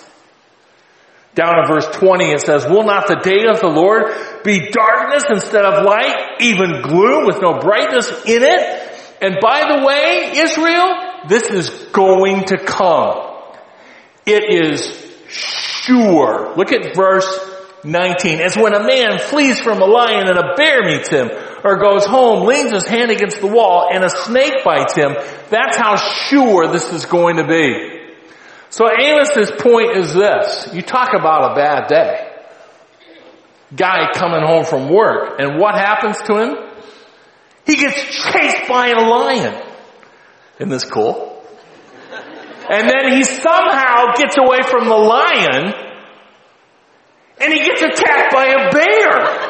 Down 1.37 1.61
in 1.61 1.67
verse 1.67 1.87
20 1.87 2.25
it 2.33 2.41
says, 2.41 2.67
Will 2.67 2.83
not 2.83 3.07
the 3.07 3.21
day 3.23 3.47
of 3.49 3.61
the 3.61 3.69
Lord 3.69 4.12
be 4.43 4.71
darkness 4.71 5.25
instead 5.31 5.65
of 5.65 5.85
light, 5.85 6.41
even 6.41 6.83
gloom 6.83 7.25
with 7.25 7.41
no 7.41 7.61
brightness 7.61 8.11
in 8.26 8.43
it? 8.43 8.93
And 9.23 9.37
by 9.41 9.76
the 9.76 9.87
way, 9.87 10.33
Israel, 10.38 10.88
this 11.29 11.45
is 11.45 11.71
going 11.93 12.45
to 12.47 12.59
come. 12.59 13.33
It 14.26 14.50
is 14.50 15.07
sure. 15.29 16.55
Look 16.57 16.73
at 16.73 16.97
verse 16.97 17.29
19. 17.85 18.41
As 18.41 18.57
when 18.57 18.75
a 18.75 18.85
man 18.85 19.19
flees 19.19 19.61
from 19.61 19.81
a 19.81 19.87
lion 19.87 20.29
and 20.29 20.38
a 20.38 20.55
bear 20.57 20.83
meets 20.85 21.09
him, 21.09 21.31
or 21.66 21.78
goes 21.78 22.06
home, 22.06 22.46
leans 22.46 22.70
his 22.70 22.87
hand 22.87 23.11
against 23.11 23.40
the 23.40 23.49
wall, 23.49 23.88
and 23.92 24.04
a 24.04 24.11
snake 24.11 24.64
bites 24.64 24.94
him, 24.94 25.16
that's 25.50 25.76
how 25.76 25.96
sure 25.96 26.68
this 26.68 26.92
is 26.92 27.06
going 27.06 27.37
to 27.37 27.46
be. 27.46 27.92
So 28.70 28.87
Amos's 28.87 29.50
point 29.58 29.96
is 29.96 30.14
this. 30.14 30.68
You 30.73 30.82
talk 30.82 31.11
about 31.18 31.52
a 31.52 31.54
bad 31.56 31.88
day. 31.88 32.32
Guy 33.75 34.12
coming 34.14 34.46
home 34.46 34.64
from 34.64 34.88
work, 34.88 35.40
and 35.40 35.58
what 35.58 35.75
happens 35.75 36.18
to 36.26 36.38
him? 36.38 36.54
He 37.66 37.76
gets 37.76 37.96
chased 38.30 38.68
by 38.68 38.90
a 38.90 39.00
lion. 39.00 39.61
Isn't 40.61 40.68
this 40.68 40.85
cool? 40.85 41.42
And 42.70 42.88
then 42.88 43.12
he 43.12 43.25
somehow 43.25 44.14
gets 44.16 44.37
away 44.38 44.62
from 44.62 44.88
the 44.88 44.96
lion 44.96 45.75
and 47.38 47.52
he 47.52 47.61
gets 47.61 47.82
attacked 47.82 48.32
by 48.32 48.46
a 48.46 48.70
bear. 48.73 49.46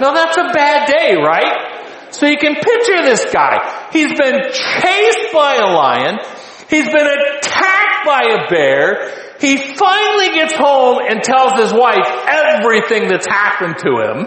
Now 0.00 0.12
that's 0.12 0.36
a 0.36 0.50
bad 0.52 0.88
day, 0.88 1.14
right? 1.16 2.10
So 2.10 2.26
you 2.26 2.36
can 2.36 2.54
picture 2.54 3.02
this 3.02 3.24
guy. 3.32 3.88
He's 3.92 4.12
been 4.12 4.40
chased 4.52 5.32
by 5.32 5.56
a 5.56 5.66
lion. 5.66 6.18
He's 6.70 6.86
been 6.86 7.06
attacked 7.06 8.06
by 8.06 8.22
a 8.30 8.48
bear. 8.48 9.36
He 9.40 9.56
finally 9.74 10.30
gets 10.34 10.54
home 10.54 11.00
and 11.08 11.22
tells 11.22 11.58
his 11.60 11.72
wife 11.72 12.06
everything 12.26 13.08
that's 13.08 13.26
happened 13.26 13.78
to 13.78 13.90
him. 14.00 14.26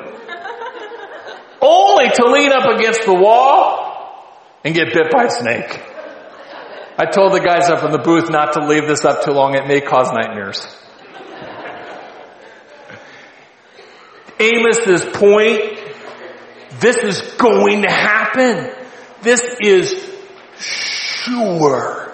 only 1.62 2.10
to 2.10 2.26
lean 2.28 2.52
up 2.52 2.66
against 2.78 3.04
the 3.06 3.14
wall 3.14 3.88
and 4.64 4.76
get 4.76 4.94
bit 4.94 5.12
by 5.12 5.26
a 5.26 5.30
snake. 5.30 5.82
I 7.00 7.06
told 7.06 7.32
the 7.34 7.40
guys 7.40 7.70
up 7.70 7.84
in 7.84 7.92
the 7.92 8.00
booth 8.00 8.30
not 8.30 8.54
to 8.54 8.66
leave 8.68 8.88
this 8.88 9.06
up 9.06 9.24
too 9.24 9.32
long. 9.32 9.56
It 9.56 9.68
may 9.68 9.82
cause 9.82 10.12
nightmares. 10.12 10.66
Amos's 14.40 15.06
point, 15.18 15.78
this 16.80 16.98
is 16.98 17.22
going 17.34 17.82
to 17.84 17.92
happen. 17.92 18.72
This 19.22 19.42
is 19.62 20.16
sure. 20.60 22.12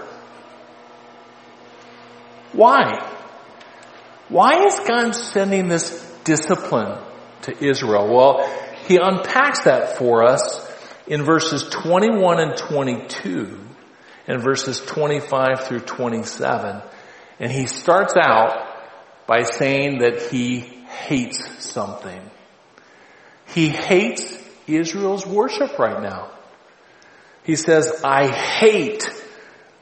Why? 2.53 3.09
Why 4.29 4.65
is 4.65 4.79
God 4.87 5.11
sending 5.11 5.67
this 5.67 6.01
discipline 6.23 6.97
to 7.43 7.63
Israel? 7.63 8.13
Well, 8.13 8.47
he 8.87 8.97
unpacks 8.97 9.63
that 9.63 9.97
for 9.97 10.23
us 10.23 10.71
in 11.07 11.23
verses 11.23 11.67
21 11.69 12.39
and 12.39 12.57
22 12.57 13.59
and 14.27 14.41
verses 14.41 14.79
25 14.79 15.67
through 15.67 15.81
27. 15.81 16.81
And 17.39 17.51
he 17.51 17.67
starts 17.67 18.13
out 18.15 18.69
by 19.27 19.43
saying 19.43 19.99
that 19.99 20.29
he 20.31 20.82
hates 20.93 21.63
something. 21.63 22.21
He 23.47 23.69
hates 23.69 24.37
Israel's 24.67 25.25
worship 25.25 25.77
right 25.77 26.01
now. 26.01 26.31
He 27.43 27.55
says, 27.55 28.01
I 28.03 28.27
hate, 28.27 29.09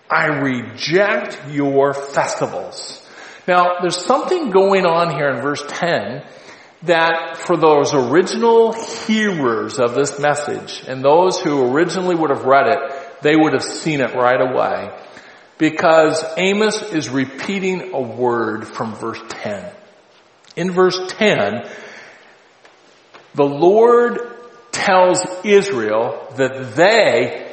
I 0.10 0.28
reject 0.28 1.40
your 1.52 1.94
festivals. 1.94 3.08
Now, 3.48 3.80
there's 3.82 4.04
something 4.04 4.50
going 4.50 4.86
on 4.86 5.12
here 5.16 5.30
in 5.30 5.42
verse 5.42 5.64
10 5.68 6.24
that 6.84 7.38
for 7.38 7.58
those 7.58 7.94
original 7.94 8.74
hearers 8.74 9.80
of 9.80 9.94
this 9.94 10.20
message 10.20 10.84
and 10.88 11.04
those 11.04 11.40
who 11.40 11.72
originally 11.72 12.16
would 12.16 12.32
have 12.32 12.46
read 12.46 12.68
it, 12.68 13.22
they 13.22 13.36
would 13.36 13.54
have 13.54 13.64
seen 13.64 14.02
it 14.02 14.16
right 14.16 14.42
away. 14.42 14.92
Because 15.60 16.24
Amos 16.38 16.82
is 16.82 17.10
repeating 17.10 17.94
a 17.94 18.02
word 18.02 18.68
from 18.68 18.96
verse 18.96 19.22
10. 19.30 19.72
In 20.56 20.72
verse 20.72 21.00
10, 21.08 21.70
the 23.36 23.46
Lord 23.46 24.20
tells 24.72 25.24
Israel 25.44 26.28
that 26.38 26.76
they 26.76 27.52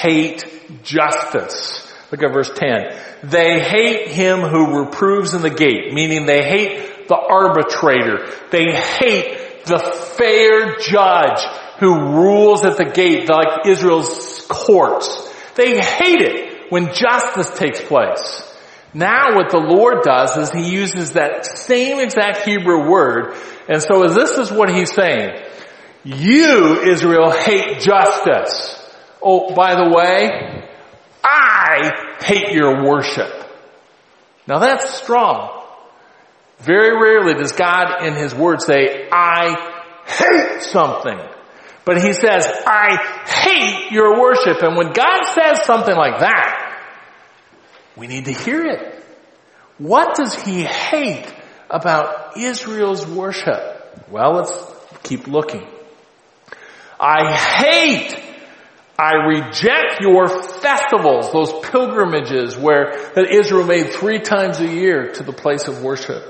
hate 0.00 0.82
justice. 0.82 1.92
Look 2.10 2.22
at 2.22 2.32
verse 2.32 2.50
10. 2.54 3.30
They 3.30 3.60
hate 3.60 4.08
him 4.08 4.40
who 4.40 4.84
reproves 4.84 5.34
in 5.34 5.42
the 5.42 5.50
gate, 5.50 5.92
meaning 5.92 6.26
they 6.26 6.42
hate 6.42 7.08
the 7.08 7.16
arbitrator. 7.16 8.28
They 8.50 8.72
hate 8.74 9.64
the 9.64 9.78
fair 9.78 10.76
judge 10.78 11.40
who 11.78 12.16
rules 12.16 12.64
at 12.64 12.76
the 12.76 12.84
gate 12.84 13.28
like 13.28 13.66
Israel's 13.66 14.44
courts. 14.48 15.32
They 15.54 15.80
hate 15.80 16.20
it 16.20 16.70
when 16.70 16.92
justice 16.92 17.50
takes 17.58 17.80
place. 17.80 18.51
Now 18.94 19.34
what 19.36 19.50
the 19.50 19.58
Lord 19.58 20.02
does 20.02 20.36
is 20.36 20.50
he 20.50 20.70
uses 20.70 21.12
that 21.12 21.46
same 21.46 21.98
exact 21.98 22.46
Hebrew 22.46 22.90
word, 22.90 23.34
and 23.68 23.82
so 23.82 24.06
this 24.08 24.36
is 24.38 24.52
what 24.52 24.68
he's 24.68 24.92
saying. 24.92 25.30
You, 26.04 26.82
Israel, 26.82 27.30
hate 27.30 27.80
justice. 27.80 28.78
Oh, 29.22 29.54
by 29.54 29.76
the 29.76 29.88
way, 29.94 30.68
I 31.24 32.16
hate 32.22 32.52
your 32.52 32.84
worship. 32.84 33.30
Now 34.46 34.58
that's 34.58 34.94
strong. 34.94 35.62
Very 36.58 36.94
rarely 37.00 37.34
does 37.34 37.52
God 37.52 38.04
in 38.04 38.14
His 38.14 38.34
Word 38.34 38.60
say, 38.62 39.08
I 39.10 39.56
hate 40.06 40.62
something. 40.62 41.18
But 41.84 42.02
He 42.02 42.12
says, 42.12 42.46
I 42.66 42.96
hate 43.26 43.92
your 43.92 44.20
worship. 44.20 44.62
And 44.62 44.76
when 44.76 44.92
God 44.92 45.24
says 45.34 45.64
something 45.64 45.94
like 45.94 46.20
that, 46.20 46.61
we 47.96 48.06
need 48.06 48.26
to 48.26 48.32
hear 48.32 48.64
it. 48.64 49.04
What 49.78 50.16
does 50.16 50.34
He 50.34 50.62
hate 50.62 51.32
about 51.70 52.36
Israel's 52.36 53.06
worship? 53.06 54.08
Well, 54.10 54.34
let's 54.34 54.52
keep 55.02 55.26
looking. 55.26 55.66
I 57.00 57.34
hate 57.34 58.22
I 58.98 59.14
reject 59.26 60.00
your 60.00 60.28
festivals, 60.28 61.32
those 61.32 61.52
pilgrimages 61.70 62.56
where 62.56 63.10
that 63.14 63.30
Israel 63.30 63.66
made 63.66 63.90
three 63.94 64.20
times 64.20 64.60
a 64.60 64.68
year 64.68 65.12
to 65.14 65.24
the 65.24 65.32
place 65.32 65.66
of 65.66 65.82
worship. 65.82 66.22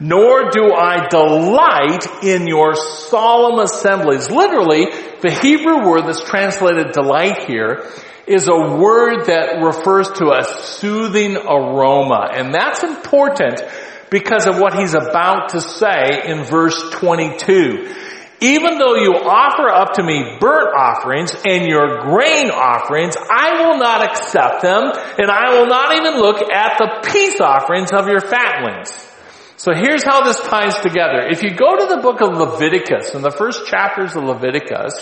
Nor 0.00 0.50
do 0.50 0.72
I 0.72 1.06
delight 1.08 2.24
in 2.24 2.48
your 2.48 2.74
solemn 2.74 3.60
assemblies. 3.60 4.30
Literally, 4.30 4.86
the 5.20 5.30
Hebrew 5.30 5.88
word 5.88 6.06
that's 6.06 6.24
translated 6.24 6.92
delight 6.92 7.46
here 7.46 7.84
is 8.28 8.48
a 8.48 8.76
word 8.76 9.26
that 9.26 9.62
refers 9.62 10.10
to 10.18 10.30
a 10.30 10.44
soothing 10.44 11.36
aroma. 11.36 12.28
And 12.32 12.54
that's 12.54 12.82
important 12.82 13.62
because 14.10 14.46
of 14.46 14.58
what 14.58 14.74
he's 14.78 14.94
about 14.94 15.50
to 15.50 15.60
say 15.60 16.22
in 16.26 16.44
verse 16.44 16.90
22. 16.92 17.94
Even 18.40 18.78
though 18.78 18.94
you 18.94 19.14
offer 19.14 19.68
up 19.68 19.94
to 19.94 20.02
me 20.04 20.36
burnt 20.38 20.70
offerings 20.76 21.34
and 21.44 21.66
your 21.66 22.02
grain 22.02 22.50
offerings, 22.50 23.16
I 23.16 23.66
will 23.66 23.78
not 23.78 24.04
accept 24.04 24.62
them, 24.62 24.84
and 25.18 25.28
I 25.28 25.58
will 25.58 25.66
not 25.66 25.96
even 25.96 26.20
look 26.20 26.48
at 26.52 26.78
the 26.78 27.10
peace 27.10 27.40
offerings 27.40 27.90
of 27.92 28.06
your 28.06 28.20
fatlings. 28.20 29.06
So 29.56 29.72
here's 29.74 30.04
how 30.04 30.22
this 30.22 30.40
ties 30.40 30.78
together. 30.78 31.26
If 31.28 31.42
you 31.42 31.50
go 31.50 31.76
to 31.76 31.86
the 31.86 32.00
book 32.00 32.20
of 32.20 32.38
Leviticus, 32.38 33.12
in 33.16 33.22
the 33.22 33.32
first 33.32 33.66
chapters 33.66 34.14
of 34.14 34.22
Leviticus, 34.22 34.94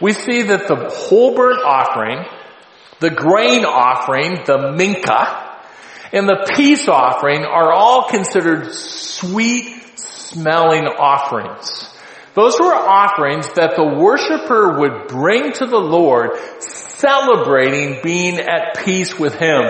we 0.00 0.12
see 0.12 0.42
that 0.42 0.66
the 0.66 0.90
whole 0.92 1.36
burnt 1.36 1.62
offering, 1.64 2.24
the 3.00 3.10
grain 3.10 3.64
offering, 3.64 4.34
the 4.46 4.74
mincha, 4.76 5.52
and 6.12 6.28
the 6.28 6.50
peace 6.56 6.88
offering 6.88 7.44
are 7.44 7.72
all 7.72 8.08
considered 8.08 8.72
sweet 8.72 9.98
smelling 9.98 10.86
offerings. 10.86 11.90
Those 12.34 12.58
were 12.58 12.74
offerings 12.74 13.46
that 13.54 13.76
the 13.76 13.84
worshiper 13.84 14.78
would 14.80 15.06
bring 15.06 15.52
to 15.52 15.66
the 15.66 15.78
Lord 15.78 16.30
celebrating 16.58 18.00
being 18.02 18.40
at 18.40 18.84
peace 18.84 19.18
with 19.18 19.34
Him. 19.34 19.62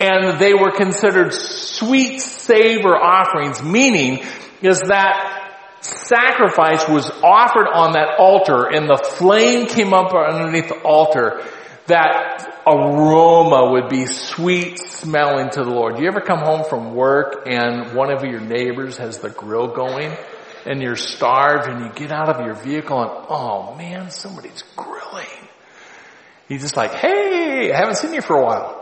And 0.00 0.38
they 0.38 0.54
were 0.54 0.70
considered 0.70 1.32
sweet 1.32 2.20
savor 2.20 2.96
offerings, 2.96 3.62
meaning 3.62 4.24
is 4.62 4.80
that 4.88 5.40
sacrifice 5.80 6.88
was 6.88 7.10
offered 7.22 7.68
on 7.68 7.92
that 7.92 8.18
altar 8.18 8.66
and 8.66 8.88
the 8.88 8.96
flame 8.96 9.66
came 9.66 9.92
up 9.92 10.14
underneath 10.14 10.68
the 10.68 10.80
altar, 10.80 11.42
that 11.86 12.62
aroma 12.66 13.72
would 13.72 13.88
be 13.88 14.06
sweet 14.06 14.78
smelling 14.78 15.50
to 15.50 15.62
the 15.62 15.70
Lord. 15.70 15.98
You 15.98 16.06
ever 16.08 16.20
come 16.20 16.40
home 16.40 16.64
from 16.68 16.94
work 16.94 17.46
and 17.46 17.94
one 17.94 18.10
of 18.10 18.24
your 18.24 18.40
neighbors 18.40 18.96
has 18.96 19.18
the 19.18 19.30
grill 19.30 19.68
going? 19.68 20.16
and 20.66 20.80
you're 20.82 20.96
starved 20.96 21.68
and 21.68 21.84
you 21.84 21.92
get 21.92 22.10
out 22.10 22.28
of 22.28 22.44
your 22.44 22.54
vehicle 22.54 23.00
and, 23.00 23.10
oh 23.28 23.74
man, 23.76 24.10
somebody's 24.10 24.62
grilling. 24.76 25.26
He's 26.48 26.62
just 26.62 26.76
like, 26.76 26.92
hey, 26.92 27.72
I 27.72 27.76
haven't 27.76 27.96
seen 27.96 28.14
you 28.14 28.20
for 28.20 28.36
a 28.36 28.44
while. 28.44 28.80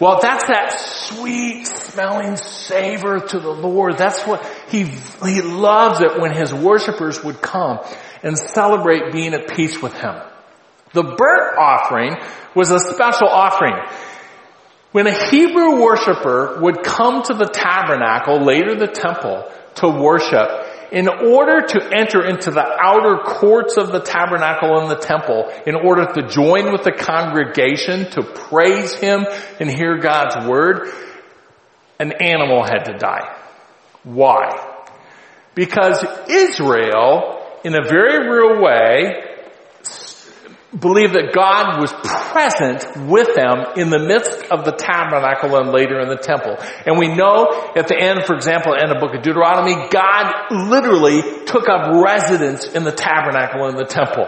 Well, 0.00 0.18
that's 0.20 0.48
that 0.48 0.72
sweet 0.80 1.64
smelling 1.66 2.36
savor 2.36 3.20
to 3.20 3.38
the 3.38 3.50
Lord. 3.50 3.98
That's 3.98 4.22
what 4.24 4.44
he, 4.68 4.84
he 4.84 5.42
loves 5.42 6.00
it 6.00 6.20
when 6.20 6.34
his 6.34 6.52
worshipers 6.52 7.22
would 7.22 7.40
come 7.40 7.78
and 8.22 8.36
celebrate 8.36 9.12
being 9.12 9.32
at 9.32 9.54
peace 9.54 9.80
with 9.80 9.92
him. 9.92 10.16
The 10.92 11.02
burnt 11.02 11.58
offering 11.58 12.16
was 12.54 12.70
a 12.70 12.78
special 12.78 13.28
offering. 13.28 13.74
When 14.92 15.06
a 15.06 15.28
Hebrew 15.30 15.80
worshiper 15.80 16.60
would 16.60 16.82
come 16.82 17.22
to 17.22 17.34
the 17.34 17.46
tabernacle, 17.46 18.44
later 18.44 18.74
the 18.74 18.88
temple, 18.88 19.50
to 19.76 19.88
worship, 19.88 20.68
in 20.92 21.08
order 21.08 21.66
to 21.66 21.90
enter 21.96 22.22
into 22.22 22.50
the 22.50 22.62
outer 22.62 23.22
courts 23.24 23.78
of 23.78 23.90
the 23.90 24.00
tabernacle 24.00 24.78
and 24.78 24.90
the 24.90 24.98
temple, 24.98 25.50
in 25.66 25.74
order 25.74 26.04
to 26.12 26.28
join 26.28 26.70
with 26.70 26.84
the 26.84 26.92
congregation 26.92 28.10
to 28.10 28.22
praise 28.22 28.92
Him 28.94 29.24
and 29.58 29.70
hear 29.70 29.96
God's 29.96 30.46
word, 30.46 30.92
an 31.98 32.12
animal 32.20 32.62
had 32.62 32.84
to 32.84 32.98
die. 32.98 33.34
Why? 34.02 34.50
Because 35.54 36.04
Israel, 36.28 37.40
in 37.64 37.74
a 37.74 37.88
very 37.88 38.28
real 38.28 38.62
way, 38.62 39.31
believe 40.78 41.12
that 41.12 41.32
God 41.34 41.80
was 41.80 41.92
present 42.32 43.08
with 43.08 43.34
them 43.36 43.76
in 43.76 43.90
the 43.90 43.98
midst 43.98 44.50
of 44.50 44.64
the 44.64 44.72
tabernacle 44.72 45.54
and 45.56 45.70
later 45.70 46.00
in 46.00 46.08
the 46.08 46.16
temple. 46.16 46.56
And 46.86 46.98
we 46.98 47.08
know 47.08 47.72
at 47.76 47.88
the 47.88 47.96
end, 47.98 48.24
for 48.24 48.34
example, 48.34 48.72
in 48.72 48.88
the 48.88 48.96
book 48.98 49.14
of 49.14 49.22
Deuteronomy, 49.22 49.76
God 49.90 50.48
literally 50.50 51.44
took 51.44 51.68
up 51.68 51.92
residence 52.02 52.64
in 52.72 52.84
the 52.84 52.92
tabernacle 52.92 53.68
and 53.68 53.76
the 53.76 53.84
temple. 53.84 54.26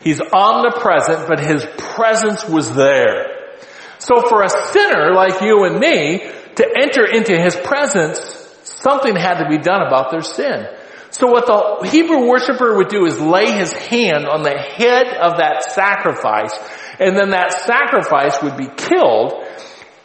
He's 0.00 0.20
omnipresent, 0.20 1.28
but 1.28 1.40
his 1.40 1.64
presence 1.76 2.48
was 2.48 2.74
there. 2.74 3.56
So 3.98 4.26
for 4.26 4.42
a 4.42 4.48
sinner 4.48 5.12
like 5.12 5.40
you 5.42 5.64
and 5.64 5.78
me 5.78 6.18
to 6.56 6.64
enter 6.76 7.04
into 7.04 7.36
his 7.36 7.54
presence, 7.56 8.18
something 8.64 9.14
had 9.14 9.42
to 9.42 9.48
be 9.48 9.58
done 9.58 9.82
about 9.86 10.10
their 10.10 10.22
sin. 10.22 10.66
So 11.14 11.28
what 11.28 11.46
the 11.46 11.88
Hebrew 11.88 12.26
worshiper 12.26 12.76
would 12.76 12.88
do 12.88 13.06
is 13.06 13.20
lay 13.20 13.52
his 13.52 13.72
hand 13.72 14.26
on 14.26 14.42
the 14.42 14.58
head 14.58 15.06
of 15.06 15.36
that 15.38 15.62
sacrifice, 15.70 16.52
and 16.98 17.16
then 17.16 17.30
that 17.30 17.52
sacrifice 17.52 18.42
would 18.42 18.56
be 18.56 18.66
killed, 18.66 19.32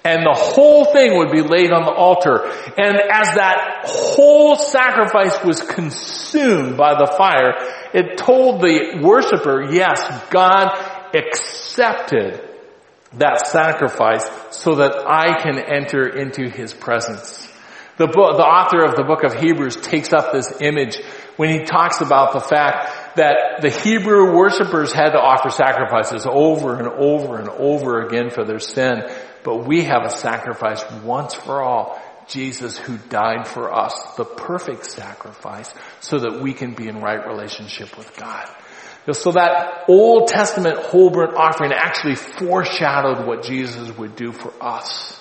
and 0.06 0.22
the 0.22 0.38
whole 0.38 0.86
thing 0.86 1.18
would 1.18 1.32
be 1.32 1.42
laid 1.42 1.72
on 1.72 1.86
the 1.86 1.92
altar. 1.92 2.46
And 2.78 2.96
as 3.12 3.34
that 3.34 3.86
whole 3.86 4.56
sacrifice 4.56 5.44
was 5.44 5.62
consumed 5.62 6.78
by 6.78 6.94
the 6.94 7.12
fire, 7.18 7.56
it 7.92 8.20
told 8.20 8.62
the 8.62 9.02
worshiper, 9.02 9.74
yes, 9.74 10.00
God 10.30 10.78
accepted 11.16 12.48
that 13.14 13.48
sacrifice 13.48 14.30
so 14.52 14.76
that 14.76 15.08
I 15.08 15.42
can 15.42 15.58
enter 15.58 16.08
into 16.08 16.52
his 16.52 16.72
presence. 16.72 17.49
The, 18.00 18.08
book, 18.08 18.38
the 18.38 18.48
author 18.48 18.82
of 18.86 18.96
the 18.96 19.04
book 19.04 19.26
of 19.26 19.34
Hebrews 19.34 19.76
takes 19.76 20.14
up 20.14 20.32
this 20.32 20.62
image 20.62 20.96
when 21.36 21.50
he 21.50 21.66
talks 21.66 22.00
about 22.00 22.32
the 22.32 22.40
fact 22.40 23.18
that 23.18 23.60
the 23.62 23.70
Hebrew 23.70 24.34
worshippers 24.34 24.94
had 24.94 25.10
to 25.10 25.20
offer 25.20 25.50
sacrifices 25.50 26.26
over 26.26 26.80
and 26.80 26.88
over 26.88 27.38
and 27.38 27.50
over 27.50 28.00
again 28.08 28.30
for 28.30 28.46
their 28.46 28.60
sin. 28.60 29.04
But 29.44 29.68
we 29.68 29.84
have 29.84 30.04
a 30.06 30.10
sacrifice 30.10 30.82
once 31.04 31.34
for 31.34 31.62
all. 31.62 32.02
Jesus 32.30 32.78
who 32.78 32.98
died 33.10 33.48
for 33.48 33.74
us, 33.74 33.94
the 34.16 34.24
perfect 34.24 34.86
sacrifice, 34.86 35.74
so 36.00 36.20
that 36.20 36.42
we 36.42 36.54
can 36.54 36.76
be 36.76 36.88
in 36.88 37.02
right 37.02 37.28
relationship 37.28 37.98
with 37.98 38.16
God. 38.16 38.48
So 39.12 39.32
that 39.34 39.86
Old 39.90 40.30
Testament 40.30 40.78
whole 40.78 41.10
burnt 41.10 41.36
offering 41.36 41.74
actually 41.74 42.16
foreshadowed 42.16 43.28
what 43.28 43.44
Jesus 43.44 43.92
would 43.98 44.16
do 44.16 44.32
for 44.32 44.54
us. 44.62 45.19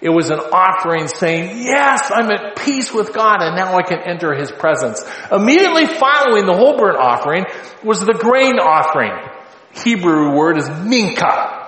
It 0.00 0.08
was 0.08 0.30
an 0.30 0.38
offering 0.38 1.08
saying, 1.08 1.62
yes, 1.62 2.10
I'm 2.12 2.30
at 2.30 2.56
peace 2.56 2.92
with 2.92 3.12
God 3.12 3.42
and 3.42 3.54
now 3.54 3.76
I 3.76 3.82
can 3.82 3.98
enter 3.98 4.34
His 4.34 4.50
presence. 4.50 5.04
Immediately 5.30 5.86
following 5.86 6.46
the 6.46 6.56
whole 6.56 6.78
burnt 6.78 6.96
offering 6.96 7.44
was 7.84 8.00
the 8.00 8.14
grain 8.14 8.58
offering. 8.58 9.12
Hebrew 9.84 10.34
word 10.34 10.56
is 10.56 10.68
mincha. 10.68 11.58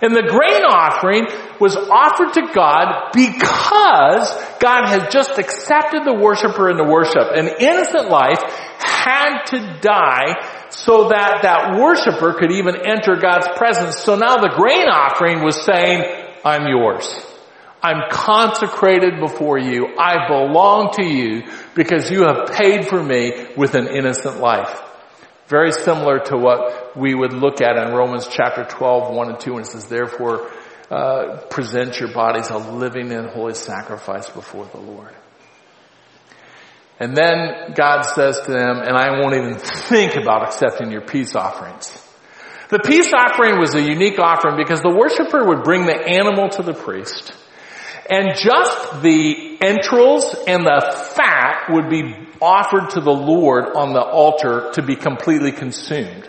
And 0.00 0.16
the 0.16 0.22
grain 0.22 0.62
offering 0.64 1.26
was 1.60 1.76
offered 1.76 2.34
to 2.34 2.52
God 2.52 3.12
because 3.14 4.28
God 4.58 4.88
had 4.88 5.12
just 5.12 5.38
accepted 5.38 6.04
the 6.04 6.14
worshiper 6.14 6.68
in 6.70 6.76
the 6.76 6.84
worship. 6.84 7.30
An 7.34 7.48
innocent 7.60 8.10
life 8.10 8.42
had 8.78 9.44
to 9.46 9.78
die 9.80 10.34
so 10.70 11.08
that 11.08 11.42
that 11.42 11.78
worshiper 11.78 12.34
could 12.34 12.50
even 12.50 12.84
enter 12.84 13.14
God's 13.14 13.46
presence. 13.56 13.98
So 13.98 14.16
now 14.16 14.38
the 14.38 14.52
grain 14.56 14.88
offering 14.88 15.44
was 15.44 15.64
saying, 15.64 16.02
I'm 16.44 16.66
yours. 16.66 17.31
I'm 17.82 18.08
consecrated 18.10 19.18
before 19.18 19.58
you. 19.58 19.88
I 19.98 20.28
belong 20.28 20.92
to 20.94 21.04
you 21.04 21.42
because 21.74 22.10
you 22.10 22.22
have 22.22 22.52
paid 22.52 22.86
for 22.86 23.02
me 23.02 23.48
with 23.56 23.74
an 23.74 23.88
innocent 23.88 24.38
life. 24.38 24.80
Very 25.48 25.72
similar 25.72 26.20
to 26.20 26.36
what 26.36 26.96
we 26.96 27.14
would 27.14 27.32
look 27.32 27.60
at 27.60 27.76
in 27.76 27.92
Romans 27.92 28.28
chapter 28.30 28.64
12, 28.64 29.14
1 29.14 29.30
and 29.30 29.40
2, 29.40 29.56
and 29.56 29.66
it 29.66 29.68
says, 29.68 29.86
therefore, 29.86 30.50
uh, 30.90 31.38
present 31.50 31.98
your 31.98 32.12
bodies 32.14 32.50
a 32.50 32.58
living 32.58 33.12
and 33.12 33.28
holy 33.28 33.54
sacrifice 33.54 34.30
before 34.30 34.66
the 34.66 34.78
Lord. 34.78 35.12
And 37.00 37.16
then 37.16 37.72
God 37.74 38.02
says 38.02 38.40
to 38.42 38.52
them, 38.52 38.78
and 38.78 38.96
I 38.96 39.20
won't 39.20 39.34
even 39.34 39.58
think 39.58 40.14
about 40.14 40.44
accepting 40.44 40.92
your 40.92 41.00
peace 41.00 41.34
offerings. 41.34 41.90
The 42.68 42.78
peace 42.78 43.12
offering 43.12 43.58
was 43.58 43.74
a 43.74 43.82
unique 43.82 44.20
offering 44.20 44.56
because 44.56 44.80
the 44.80 44.94
worshiper 44.94 45.48
would 45.48 45.64
bring 45.64 45.84
the 45.84 45.96
animal 45.96 46.48
to 46.50 46.62
the 46.62 46.72
priest 46.72 47.32
and 48.08 48.36
just 48.36 49.02
the 49.02 49.58
entrails 49.60 50.34
and 50.46 50.66
the 50.66 51.12
fat 51.14 51.70
would 51.70 51.88
be 51.88 52.14
offered 52.40 52.90
to 52.90 53.00
the 53.00 53.12
Lord 53.12 53.76
on 53.76 53.92
the 53.92 54.02
altar 54.02 54.70
to 54.74 54.82
be 54.82 54.96
completely 54.96 55.52
consumed. 55.52 56.28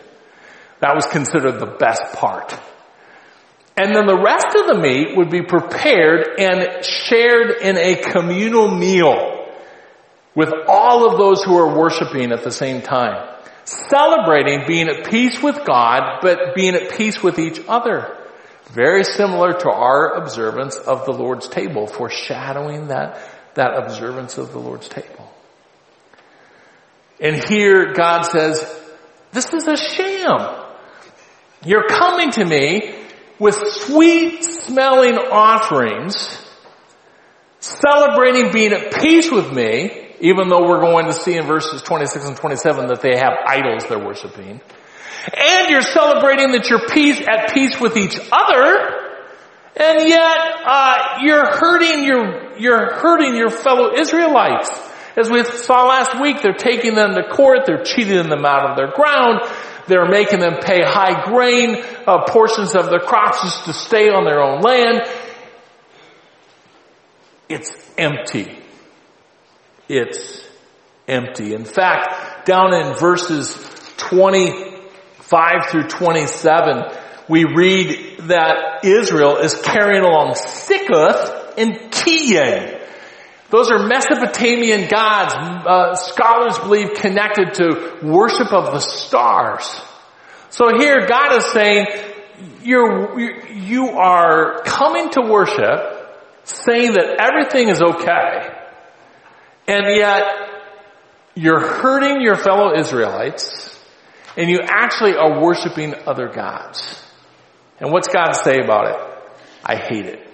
That 0.80 0.96
was 0.96 1.06
considered 1.08 1.60
the 1.60 1.76
best 1.80 2.14
part. 2.14 2.58
And 3.76 3.96
then 3.96 4.06
the 4.06 4.22
rest 4.22 4.56
of 4.56 4.68
the 4.68 4.80
meat 4.80 5.18
would 5.18 5.32
be 5.32 5.42
prepared 5.42 6.40
and 6.40 6.86
shared 6.86 7.62
in 7.62 7.78
a 7.78 7.96
communal 7.96 8.70
meal 8.70 9.48
with 10.36 10.52
all 10.68 11.10
of 11.10 11.18
those 11.18 11.44
who 11.44 11.58
are 11.58 11.76
worshiping 11.76 12.32
at 12.32 12.44
the 12.44 12.52
same 12.52 12.82
time. 12.82 13.30
Celebrating 13.66 14.66
being 14.68 14.90
at 14.90 15.10
peace 15.10 15.42
with 15.42 15.66
God, 15.66 16.20
but 16.22 16.54
being 16.54 16.76
at 16.76 16.92
peace 16.92 17.24
with 17.24 17.40
each 17.40 17.62
other. 17.68 18.23
Very 18.74 19.04
similar 19.04 19.54
to 19.54 19.70
our 19.70 20.16
observance 20.16 20.76
of 20.78 21.06
the 21.06 21.12
Lord's 21.12 21.48
table, 21.48 21.86
foreshadowing 21.86 22.88
that, 22.88 23.20
that 23.54 23.78
observance 23.78 24.40
of 24.40 24.52
the 24.52 24.58
Lord's 24.58 24.90
table. 24.90 25.32
And 27.20 27.36
here 27.36 27.94
God 27.94 28.24
says, 28.24 28.58
this 29.32 29.54
is 29.54 29.68
a 29.68 29.78
sham. 29.78 30.60
You're 31.64 31.88
coming 31.88 32.32
to 32.32 32.46
me 32.46 32.96
with 33.38 33.56
sweet 33.68 34.44
smelling 34.44 35.18
offerings, 35.18 36.44
celebrating 37.60 38.52
being 38.52 38.74
at 38.74 38.96
peace 38.96 39.32
with 39.32 39.54
me, 39.54 40.16
even 40.20 40.50
though 40.50 40.68
we're 40.68 40.82
going 40.82 41.06
to 41.06 41.14
see 41.14 41.38
in 41.38 41.46
verses 41.46 41.84
26 41.84 42.26
and 42.26 42.38
27 42.38 42.88
that 42.88 43.02
they 43.02 43.18
have 43.18 43.34
idols 43.46 43.86
they're 43.88 44.04
worshiping. 44.04 44.62
And 45.32 45.70
you're 45.70 45.82
celebrating 45.82 46.52
that 46.52 46.70
you're 46.70 46.88
peace, 46.88 47.22
at 47.22 47.54
peace 47.54 47.80
with 47.80 47.96
each 47.96 48.20
other, 48.32 49.04
and 49.76 50.08
yet 50.10 50.38
uh, 50.66 51.20
you're 51.22 51.46
hurting 51.46 52.04
your 52.04 52.58
you're 52.58 52.94
hurting 52.94 53.36
your 53.36 53.50
fellow 53.50 53.94
Israelites. 53.94 54.70
As 55.16 55.30
we 55.30 55.44
saw 55.44 55.88
last 55.88 56.20
week, 56.22 56.42
they're 56.42 56.54
taking 56.54 56.96
them 56.96 57.14
to 57.14 57.24
court, 57.30 57.60
they're 57.66 57.84
cheating 57.84 58.30
them 58.30 58.46
out 58.46 58.70
of 58.70 58.76
their 58.76 58.92
ground, 58.92 59.42
they're 59.88 60.10
making 60.10 60.40
them 60.40 60.58
pay 60.62 60.82
high 60.84 61.24
grain 61.24 61.84
uh, 62.08 62.26
portions 62.28 62.76
of 62.76 62.90
their 62.90 63.00
crops 63.00 63.42
just 63.44 63.66
to 63.66 63.74
stay 63.74 64.10
on 64.10 64.26
their 64.26 64.42
own 64.42 64.62
land. 64.62 65.02
It's 67.48 67.72
empty. 67.98 68.58
It's 69.88 70.42
empty. 71.08 71.54
In 71.54 71.66
fact, 71.66 72.46
down 72.46 72.74
in 72.74 72.94
verses 72.96 73.54
25 75.30 75.70
through 75.70 75.88
27, 75.88 76.84
we 77.30 77.46
read 77.46 78.18
that 78.28 78.84
Israel 78.84 79.38
is 79.38 79.60
carrying 79.62 80.04
along 80.04 80.34
Sikkuth 80.34 81.54
and 81.58 81.92
Kiyeh. 81.92 82.80
Those 83.50 83.72
are 83.72 83.88
Mesopotamian 83.88 84.88
gods, 84.90 85.34
uh, 85.36 85.96
scholars 85.96 86.58
believe 86.60 86.96
connected 86.96 87.54
to 87.56 88.00
worship 88.04 88.52
of 88.52 88.74
the 88.74 88.80
stars. 88.80 89.64
So 90.50 90.70
here 90.78 91.06
God 91.08 91.38
is 91.38 91.46
saying, 91.46 91.86
you're, 92.64 93.20
you 93.52 93.90
are 93.90 94.62
coming 94.64 95.10
to 95.12 95.22
worship 95.22 96.00
saying 96.44 96.94
that 96.94 97.18
everything 97.20 97.70
is 97.70 97.82
okay. 97.82 98.50
And 99.68 99.96
yet 99.96 100.24
you're 101.36 101.60
hurting 101.60 102.22
your 102.22 102.36
fellow 102.36 102.76
Israelites 102.76 103.73
and 104.38 104.50
you 104.50 104.60
actually 104.62 105.16
are 105.16 105.42
worshiping 105.42 105.94
other 106.08 106.28
gods. 106.28 107.02
And 107.80 107.92
what's 107.92 108.08
God 108.08 108.34
say 108.34 108.60
about 108.60 108.88
it? 108.88 109.20
I 109.64 109.76
hate 109.76 110.06
it. 110.06 110.28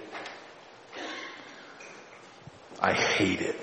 I 2.80 2.92
hate 2.92 3.40
it. 3.40 3.56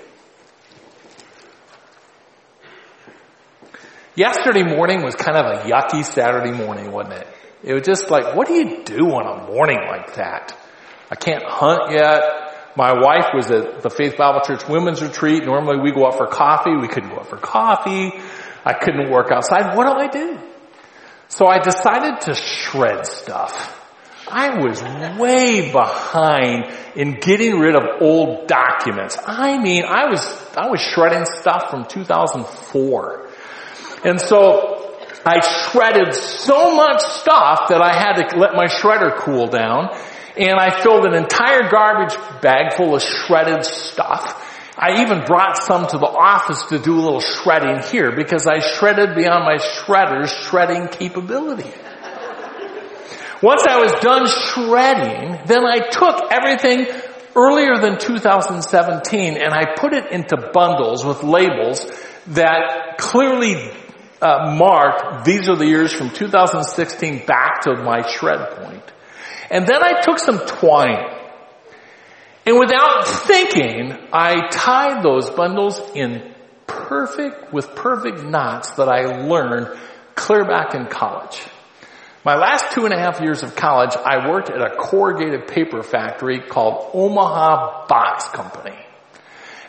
Yesterday 4.14 4.64
morning 4.64 5.02
was 5.02 5.14
kind 5.14 5.36
of 5.36 5.44
a 5.44 5.70
yucky 5.70 6.04
Saturday 6.04 6.52
morning, 6.52 6.90
wasn't 6.90 7.14
it? 7.14 7.26
It 7.62 7.74
was 7.74 7.82
just 7.82 8.10
like, 8.10 8.34
what 8.34 8.46
do 8.48 8.54
you 8.54 8.82
do 8.84 9.06
on 9.06 9.26
a 9.26 9.46
morning 9.46 9.78
like 9.88 10.14
that? 10.14 10.56
I 11.10 11.14
can't 11.16 11.44
hunt 11.44 11.92
yet. 11.92 12.74
My 12.76 12.92
wife 12.92 13.30
was 13.34 13.50
at 13.50 13.82
the 13.82 13.90
Faith 13.90 14.16
Bible 14.16 14.40
Church 14.40 14.68
Women's 14.68 15.02
Retreat. 15.02 15.44
Normally 15.44 15.80
we 15.80 15.92
go 15.92 16.06
out 16.06 16.16
for 16.16 16.26
coffee. 16.26 16.76
We 16.80 16.86
couldn't 16.86 17.10
go 17.10 17.16
out 17.16 17.28
for 17.28 17.36
coffee. 17.36 18.12
I 18.68 18.74
couldn't 18.74 19.10
work 19.10 19.30
outside. 19.32 19.74
What 19.74 19.86
do 19.86 19.92
I 19.94 20.08
do? 20.08 20.38
So 21.28 21.46
I 21.46 21.58
decided 21.58 22.20
to 22.22 22.34
shred 22.34 23.06
stuff. 23.06 23.74
I 24.30 24.58
was 24.62 24.82
way 25.18 25.72
behind 25.72 26.70
in 26.94 27.14
getting 27.14 27.58
rid 27.58 27.74
of 27.74 28.02
old 28.02 28.46
documents. 28.46 29.16
I 29.26 29.56
mean, 29.56 29.84
I 29.84 30.10
was, 30.10 30.20
I 30.54 30.68
was 30.68 30.82
shredding 30.82 31.24
stuff 31.24 31.70
from 31.70 31.86
2004. 31.86 33.28
And 34.04 34.20
so 34.20 34.98
I 35.24 35.40
shredded 35.40 36.14
so 36.14 36.74
much 36.76 37.00
stuff 37.00 37.68
that 37.70 37.80
I 37.80 37.94
had 37.94 38.28
to 38.28 38.38
let 38.38 38.52
my 38.54 38.66
shredder 38.66 39.16
cool 39.16 39.46
down 39.46 39.96
and 40.36 40.60
I 40.60 40.82
filled 40.82 41.06
an 41.06 41.14
entire 41.14 41.70
garbage 41.70 42.14
bag 42.42 42.74
full 42.74 42.94
of 42.94 43.02
shredded 43.02 43.64
stuff. 43.64 44.44
I 44.80 45.02
even 45.02 45.24
brought 45.24 45.60
some 45.60 45.88
to 45.88 45.98
the 45.98 46.06
office 46.06 46.62
to 46.66 46.78
do 46.78 46.94
a 46.94 47.02
little 47.02 47.20
shredding 47.20 47.82
here 47.90 48.14
because 48.14 48.46
I 48.46 48.60
shredded 48.60 49.16
beyond 49.16 49.44
my 49.44 49.56
shredder's 49.56 50.30
shredding 50.30 50.86
capability. 50.86 51.68
Once 53.42 53.66
I 53.68 53.78
was 53.78 53.92
done 54.00 54.28
shredding, 54.28 55.46
then 55.46 55.64
I 55.64 55.80
took 55.88 56.30
everything 56.30 56.86
earlier 57.34 57.76
than 57.80 57.98
2017 57.98 59.36
and 59.36 59.52
I 59.52 59.74
put 59.76 59.94
it 59.94 60.12
into 60.12 60.50
bundles 60.52 61.04
with 61.04 61.24
labels 61.24 61.84
that 62.28 62.98
clearly 62.98 63.72
uh, 64.22 64.54
marked 64.56 65.24
these 65.24 65.48
are 65.48 65.56
the 65.56 65.66
years 65.66 65.92
from 65.92 66.10
2016 66.10 67.26
back 67.26 67.62
to 67.62 67.74
my 67.74 68.08
shred 68.08 68.50
point. 68.56 68.92
And 69.50 69.66
then 69.66 69.82
I 69.82 70.00
took 70.02 70.20
some 70.20 70.38
twine 70.46 71.17
and 72.48 72.58
without 72.58 73.06
thinking, 73.06 73.92
I 74.10 74.48
tied 74.48 75.02
those 75.02 75.28
bundles 75.28 75.78
in 75.94 76.34
perfect, 76.66 77.52
with 77.52 77.74
perfect 77.74 78.24
knots 78.24 78.70
that 78.76 78.88
I 78.88 79.02
learned 79.26 79.78
clear 80.14 80.46
back 80.46 80.74
in 80.74 80.86
college. 80.86 81.38
My 82.24 82.36
last 82.36 82.72
two 82.72 82.86
and 82.86 82.94
a 82.94 82.98
half 82.98 83.20
years 83.20 83.42
of 83.42 83.54
college, 83.54 83.94
I 83.94 84.30
worked 84.30 84.48
at 84.48 84.62
a 84.62 84.76
corrugated 84.76 85.46
paper 85.48 85.82
factory 85.82 86.40
called 86.40 86.90
Omaha 86.94 87.86
Box 87.86 88.28
Company. 88.28 88.78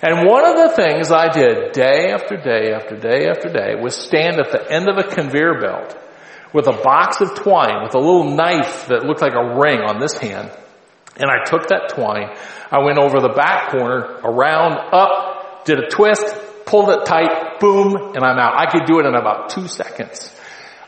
And 0.01 0.25
one 0.25 0.45
of 0.45 0.55
the 0.55 0.73
things 0.73 1.11
I 1.11 1.27
did 1.33 1.73
day 1.73 2.11
after 2.13 2.37
day 2.37 2.71
after 2.71 2.95
day 2.95 3.27
after 3.27 3.51
day 3.51 3.75
was 3.75 3.93
stand 3.93 4.39
at 4.39 4.53
the 4.53 4.71
end 4.71 4.87
of 4.87 4.97
a 4.97 5.03
conveyor 5.03 5.59
belt 5.59 5.97
with 6.53 6.67
a 6.67 6.81
box 6.81 7.19
of 7.19 7.35
twine 7.35 7.83
with 7.83 7.93
a 7.93 7.99
little 7.99 8.33
knife 8.37 8.87
that 8.87 9.03
looked 9.03 9.21
like 9.21 9.35
a 9.35 9.59
ring 9.59 9.81
on 9.81 9.99
this 9.99 10.17
hand. 10.17 10.49
And 11.19 11.29
I 11.29 11.43
took 11.43 11.67
that 11.67 11.89
twine, 11.89 12.35
I 12.71 12.79
went 12.79 12.97
over 12.97 13.19
the 13.19 13.33
back 13.35 13.71
corner, 13.71 14.19
around, 14.23 14.73
up, 14.93 15.65
did 15.65 15.79
a 15.79 15.89
twist, 15.89 16.25
pulled 16.65 16.89
it 16.89 17.05
tight, 17.05 17.59
boom, 17.59 18.13
and 18.15 18.23
I'm 18.23 18.39
out. 18.39 18.55
I 18.55 18.71
could 18.71 18.85
do 18.85 18.99
it 18.99 19.05
in 19.05 19.15
about 19.15 19.49
two 19.49 19.67
seconds. 19.67 20.33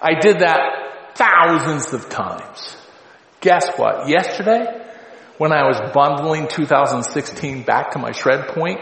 I 0.02 0.20
did 0.20 0.40
that 0.40 1.16
thousands 1.16 1.94
of 1.94 2.10
times. 2.10 2.78
Guess 3.42 3.78
what? 3.78 4.08
Yesterday, 4.08 4.88
when 5.38 5.52
I 5.52 5.68
was 5.68 5.80
bundling 5.94 6.48
2016 6.48 7.64
back 7.64 7.92
to 7.92 8.00
my 8.00 8.12
shred 8.12 8.50
point, 8.50 8.80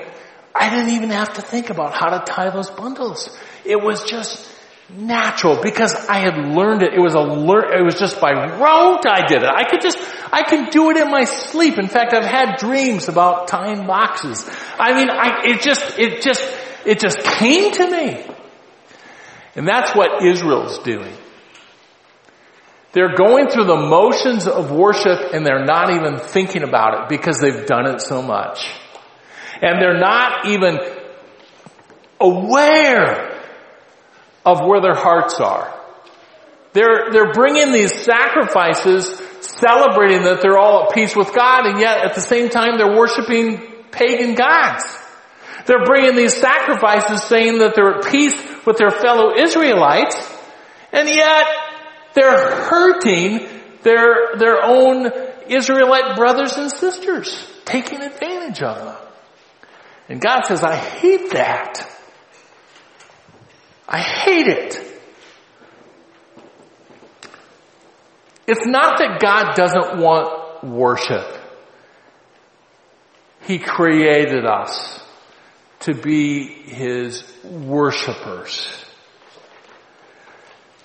I 0.54 0.70
didn't 0.70 0.94
even 0.94 1.10
have 1.10 1.36
to 1.36 1.42
think 1.42 1.70
about 1.70 1.94
how 1.94 2.10
to 2.10 2.32
tie 2.32 2.50
those 2.50 2.70
bundles. 2.70 3.36
It 3.64 3.82
was 3.82 4.04
just 4.04 4.46
natural 4.92 5.62
because 5.62 5.94
I 6.08 6.20
had 6.20 6.38
learned 6.38 6.82
it. 6.82 6.94
It 6.94 7.00
was 7.00 7.14
a 7.14 7.20
lear- 7.20 7.74
it 7.74 7.84
was 7.84 7.96
just 7.96 8.20
by 8.20 8.32
rote 8.32 9.06
I 9.06 9.28
did 9.28 9.44
it. 9.44 9.50
I 9.50 9.64
could 9.70 9.82
just, 9.82 9.98
I 10.32 10.44
could 10.44 10.72
do 10.72 10.90
it 10.90 10.98
in 10.98 11.12
my 11.12 11.26
sleep. 11.26 11.78
In 11.78 11.88
fact, 11.88 12.14
I've 12.14 12.26
had 12.26 12.58
dreams 12.58 13.08
about 13.08 13.48
tying 13.48 13.86
boxes. 13.86 14.50
I 14.80 14.94
mean, 14.94 15.10
I, 15.10 15.42
it 15.46 15.62
just, 15.62 16.00
it 16.00 16.22
just, 16.22 16.42
it 16.86 17.00
just 17.00 17.20
came 17.20 17.72
to 17.72 17.90
me. 17.90 18.26
And 19.56 19.68
that's 19.68 19.96
what 19.96 20.24
Israel's 20.26 20.80
doing. 20.80 21.14
They're 22.92 23.16
going 23.16 23.50
through 23.50 23.66
the 23.66 23.78
motions 23.78 24.48
of 24.48 24.72
worship 24.72 25.34
and 25.34 25.46
they're 25.46 25.66
not 25.66 25.92
even 25.92 26.18
thinking 26.18 26.64
about 26.64 27.04
it 27.04 27.10
because 27.10 27.40
they've 27.40 27.66
done 27.66 27.88
it 27.88 28.02
so 28.02 28.22
much. 28.22 28.68
And 29.62 29.80
they're 29.82 30.00
not 30.00 30.48
even 30.48 30.78
aware 32.20 33.29
of 34.54 34.66
where 34.66 34.82
their 34.82 34.96
hearts 34.96 35.40
are. 35.40 35.76
They're, 36.74 37.12
they're 37.12 37.34
bringing 37.34 37.72
these 37.72 37.94
sacrifices, 38.04 39.06
celebrating 39.42 40.24
that 40.24 40.42
they're 40.42 40.58
all 40.58 40.86
at 40.86 40.94
peace 40.94 41.16
with 41.16 41.34
God, 41.34 41.66
and 41.66 41.80
yet 41.80 42.06
at 42.06 42.16
the 42.16 42.22
same 42.22 42.50
time 42.50 42.78
they're 42.78 42.96
worshiping 42.96 43.58
pagan 43.92 44.36
gods. 44.36 44.84
They're 45.66 45.84
bringing 45.86 46.16
these 46.16 46.36
sacrifices 46.36 47.24
saying 47.24 47.60
that 47.60 47.76
they're 47.76 48.00
at 48.00 48.12
peace 48.12 48.36
with 48.66 48.78
their 48.78 48.92
fellow 48.92 49.36
Israelites, 49.36 50.16
and 50.92 51.10
yet 51.10 51.46
they're 52.14 52.56
hurting 52.64 53.48
their, 53.84 54.38
their 54.38 54.64
own 54.64 55.12
Israelite 55.48 56.16
brothers 56.16 56.56
and 56.58 56.72
sisters, 56.72 57.48
taking 57.66 58.02
advantage 58.02 58.62
of 58.62 58.78
them. 58.78 58.96
And 60.08 60.22
God 60.22 60.46
says, 60.46 60.64
I 60.64 60.76
hate 60.76 61.32
that. 61.32 61.88
I 63.90 63.98
hate 63.98 64.48
it. 64.48 64.76
It's 68.48 68.66
not 68.66 69.00
that 69.00 69.20
God 69.20 69.56
doesn't 69.56 70.00
want 70.00 70.64
worship. 70.64 71.26
He 73.42 73.58
created 73.58 74.46
us 74.46 75.04
to 75.82 75.96
be 75.96 76.48
His 76.48 77.24
worshipers. 77.44 78.86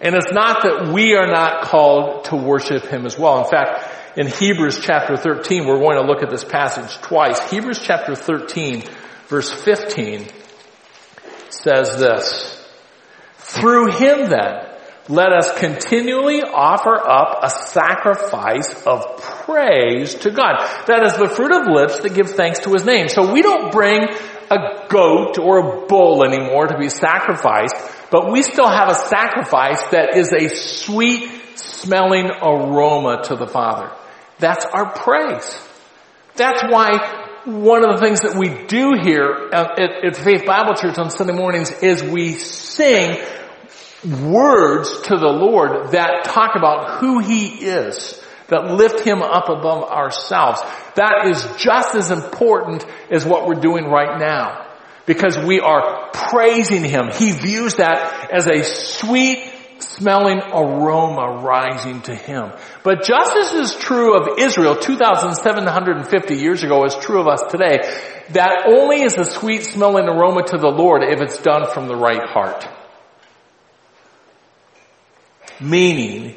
And 0.01 0.15
it's 0.15 0.33
not 0.33 0.63
that 0.63 0.93
we 0.93 1.15
are 1.15 1.27
not 1.27 1.65
called 1.65 2.25
to 2.27 2.37
worship 2.37 2.87
Him 2.87 3.05
as 3.05 3.19
well. 3.19 3.45
In 3.45 3.51
fact, 3.51 4.19
in 4.19 4.29
Hebrews 4.29 4.81
chapter 4.81 5.17
13, 5.17 5.67
we're 5.67 5.79
going 5.79 6.01
to 6.01 6.07
look 6.07 6.23
at 6.23 6.31
this 6.31 6.45
passage 6.45 6.97
twice. 7.03 7.39
Hebrews 7.51 7.81
chapter 7.83 8.15
13 8.15 8.83
verse 9.29 9.51
15 9.51 10.27
says 11.51 11.99
this, 11.99 12.64
through 13.55 13.93
him 13.93 14.29
then, 14.31 14.75
let 15.09 15.33
us 15.33 15.59
continually 15.59 16.41
offer 16.43 16.97
up 16.97 17.41
a 17.43 17.51
sacrifice 17.51 18.87
of 18.87 19.21
praise 19.21 20.15
to 20.15 20.31
God. 20.31 20.59
That 20.87 21.05
is 21.05 21.17
the 21.17 21.29
fruit 21.29 21.53
of 21.53 21.67
lips 21.67 22.01
that 22.01 22.15
give 22.15 22.31
thanks 22.31 22.61
to 22.61 22.73
his 22.73 22.87
name. 22.87 23.09
So 23.09 23.31
we 23.31 23.43
don't 23.43 23.71
bring 23.71 24.09
a 24.51 24.87
goat 24.89 25.39
or 25.39 25.59
a 25.59 25.87
bull 25.87 26.25
anymore 26.25 26.69
to 26.69 26.79
be 26.79 26.89
sacrificed, 26.89 27.77
but 28.11 28.33
we 28.33 28.43
still 28.43 28.69
have 28.69 28.89
a 28.89 28.95
sacrifice 28.95 29.83
that 29.91 30.17
is 30.17 30.33
a 30.33 30.49
sweet 30.49 31.29
smelling 31.59 32.31
aroma 32.43 33.25
to 33.25 33.37
the 33.37 33.47
Father. 33.47 33.91
That's 34.39 34.65
our 34.65 34.91
praise. 34.91 35.59
That's 36.37 36.63
why 36.63 37.43
one 37.45 37.85
of 37.85 37.97
the 37.97 38.05
things 38.05 38.21
that 38.23 38.37
we 38.37 38.67
do 38.67 38.95
here 39.03 39.51
uh, 39.53 39.75
at, 39.79 40.05
at, 40.05 40.17
Faith 40.17 40.47
Bible 40.47 40.75
Church 40.75 40.99
on 40.99 41.11
Sunday 41.11 41.35
mornings 41.35 41.71
is 41.83 42.03
we 42.03 42.33
sing 42.33 43.23
words 44.05 45.03
to 45.03 45.17
the 45.17 45.29
Lord 45.29 45.93
that 45.93 46.25
talk 46.25 46.57
about 46.57 47.01
who 47.01 47.21
He 47.21 47.47
is, 47.47 48.21
that 48.49 48.71
lift 48.71 49.01
Him 49.01 49.23
up 49.23 49.49
above 49.49 49.85
ourselves. 49.85 50.61
That 50.97 51.27
is 51.27 51.47
just 51.57 51.95
as 51.95 52.11
important 52.11 52.85
as 53.11 53.25
what 53.25 53.47
we're 53.47 53.61
doing 53.61 53.85
right 53.85 54.19
now. 54.19 54.63
Because 55.07 55.37
we 55.37 55.61
are 55.61 56.11
praising 56.13 56.85
Him. 56.85 57.11
He 57.13 57.33
views 57.33 57.75
that 57.77 58.31
as 58.33 58.47
a 58.47 58.63
sweet 58.63 59.53
smelling 59.79 60.41
aroma 60.53 61.43
rising 61.43 62.01
to 62.03 62.15
him. 62.15 62.53
But 62.83 63.05
just 63.05 63.37
as 63.37 63.53
is 63.53 63.75
true 63.75 64.17
of 64.17 64.39
Israel 64.39 64.77
2,750 64.77 66.37
years 66.37 66.63
ago 66.63 66.85
is 66.85 66.95
true 66.97 67.21
of 67.21 67.27
us 67.27 67.43
today, 67.51 67.79
that 68.31 68.65
only 68.67 69.03
is 69.03 69.19
a 69.19 69.25
sweet 69.25 69.65
smelling 69.65 70.09
aroma 70.09 70.45
to 70.45 70.59
the 70.59 70.69
Lord 70.69 71.03
if 71.03 71.21
it's 71.21 71.39
done 71.39 71.71
from 71.71 71.89
the 71.89 71.97
right 71.97 72.23
heart. 72.29 72.67
Meaning, 75.61 76.35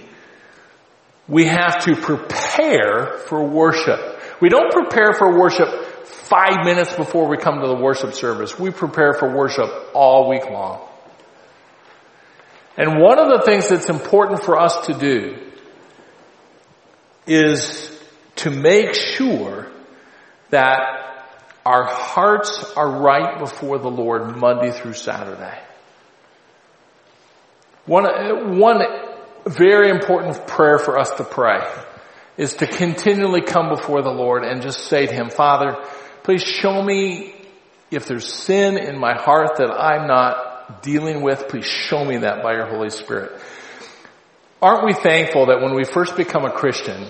we 1.27 1.45
have 1.45 1.85
to 1.85 1.95
prepare 1.95 3.17
for 3.27 3.43
worship. 3.43 3.99
We 4.41 4.49
don't 4.49 4.71
prepare 4.71 5.13
for 5.13 5.37
worship 5.37 5.67
five 6.05 6.63
minutes 6.63 6.95
before 6.95 7.27
we 7.27 7.37
come 7.37 7.61
to 7.61 7.67
the 7.67 7.75
worship 7.75 8.13
service. 8.13 8.57
We 8.57 8.71
prepare 8.71 9.13
for 9.13 9.33
worship 9.33 9.69
all 9.93 10.29
week 10.29 10.45
long. 10.49 10.87
And 12.77 13.01
one 13.01 13.17
of 13.17 13.27
the 13.29 13.43
things 13.45 13.67
that's 13.69 13.89
important 13.89 14.43
for 14.43 14.57
us 14.57 14.85
to 14.85 14.93
do 14.93 15.37
is 17.25 17.91
to 18.37 18.51
make 18.51 18.93
sure 18.93 19.67
that 20.51 20.79
our 21.65 21.83
hearts 21.85 22.63
are 22.77 23.01
right 23.01 23.39
before 23.39 23.79
the 23.79 23.89
Lord 23.89 24.37
Monday 24.37 24.71
through 24.71 24.93
Saturday. 24.93 25.59
One, 27.85 28.59
one 28.59 28.81
very 29.49 29.89
important 29.89 30.47
prayer 30.47 30.79
for 30.79 30.99
us 30.99 31.11
to 31.11 31.23
pray 31.23 31.59
is 32.37 32.55
to 32.55 32.67
continually 32.67 33.41
come 33.41 33.69
before 33.69 34.01
the 34.01 34.11
Lord 34.11 34.43
and 34.43 34.61
just 34.61 34.85
say 34.85 35.07
to 35.07 35.13
Him, 35.13 35.29
Father, 35.29 35.75
please 36.23 36.43
show 36.43 36.81
me 36.81 37.33
if 37.89 38.05
there's 38.05 38.31
sin 38.31 38.77
in 38.77 38.99
my 38.99 39.13
heart 39.13 39.57
that 39.57 39.71
I'm 39.71 40.07
not 40.07 40.83
dealing 40.83 41.21
with, 41.21 41.47
please 41.47 41.65
show 41.65 42.03
me 42.03 42.17
that 42.17 42.43
by 42.43 42.53
your 42.53 42.67
Holy 42.67 42.89
Spirit. 42.89 43.39
Aren't 44.61 44.85
we 44.85 44.93
thankful 44.93 45.47
that 45.47 45.61
when 45.61 45.75
we 45.75 45.83
first 45.83 46.17
become 46.17 46.43
a 46.43 46.51
Christian, 46.51 47.07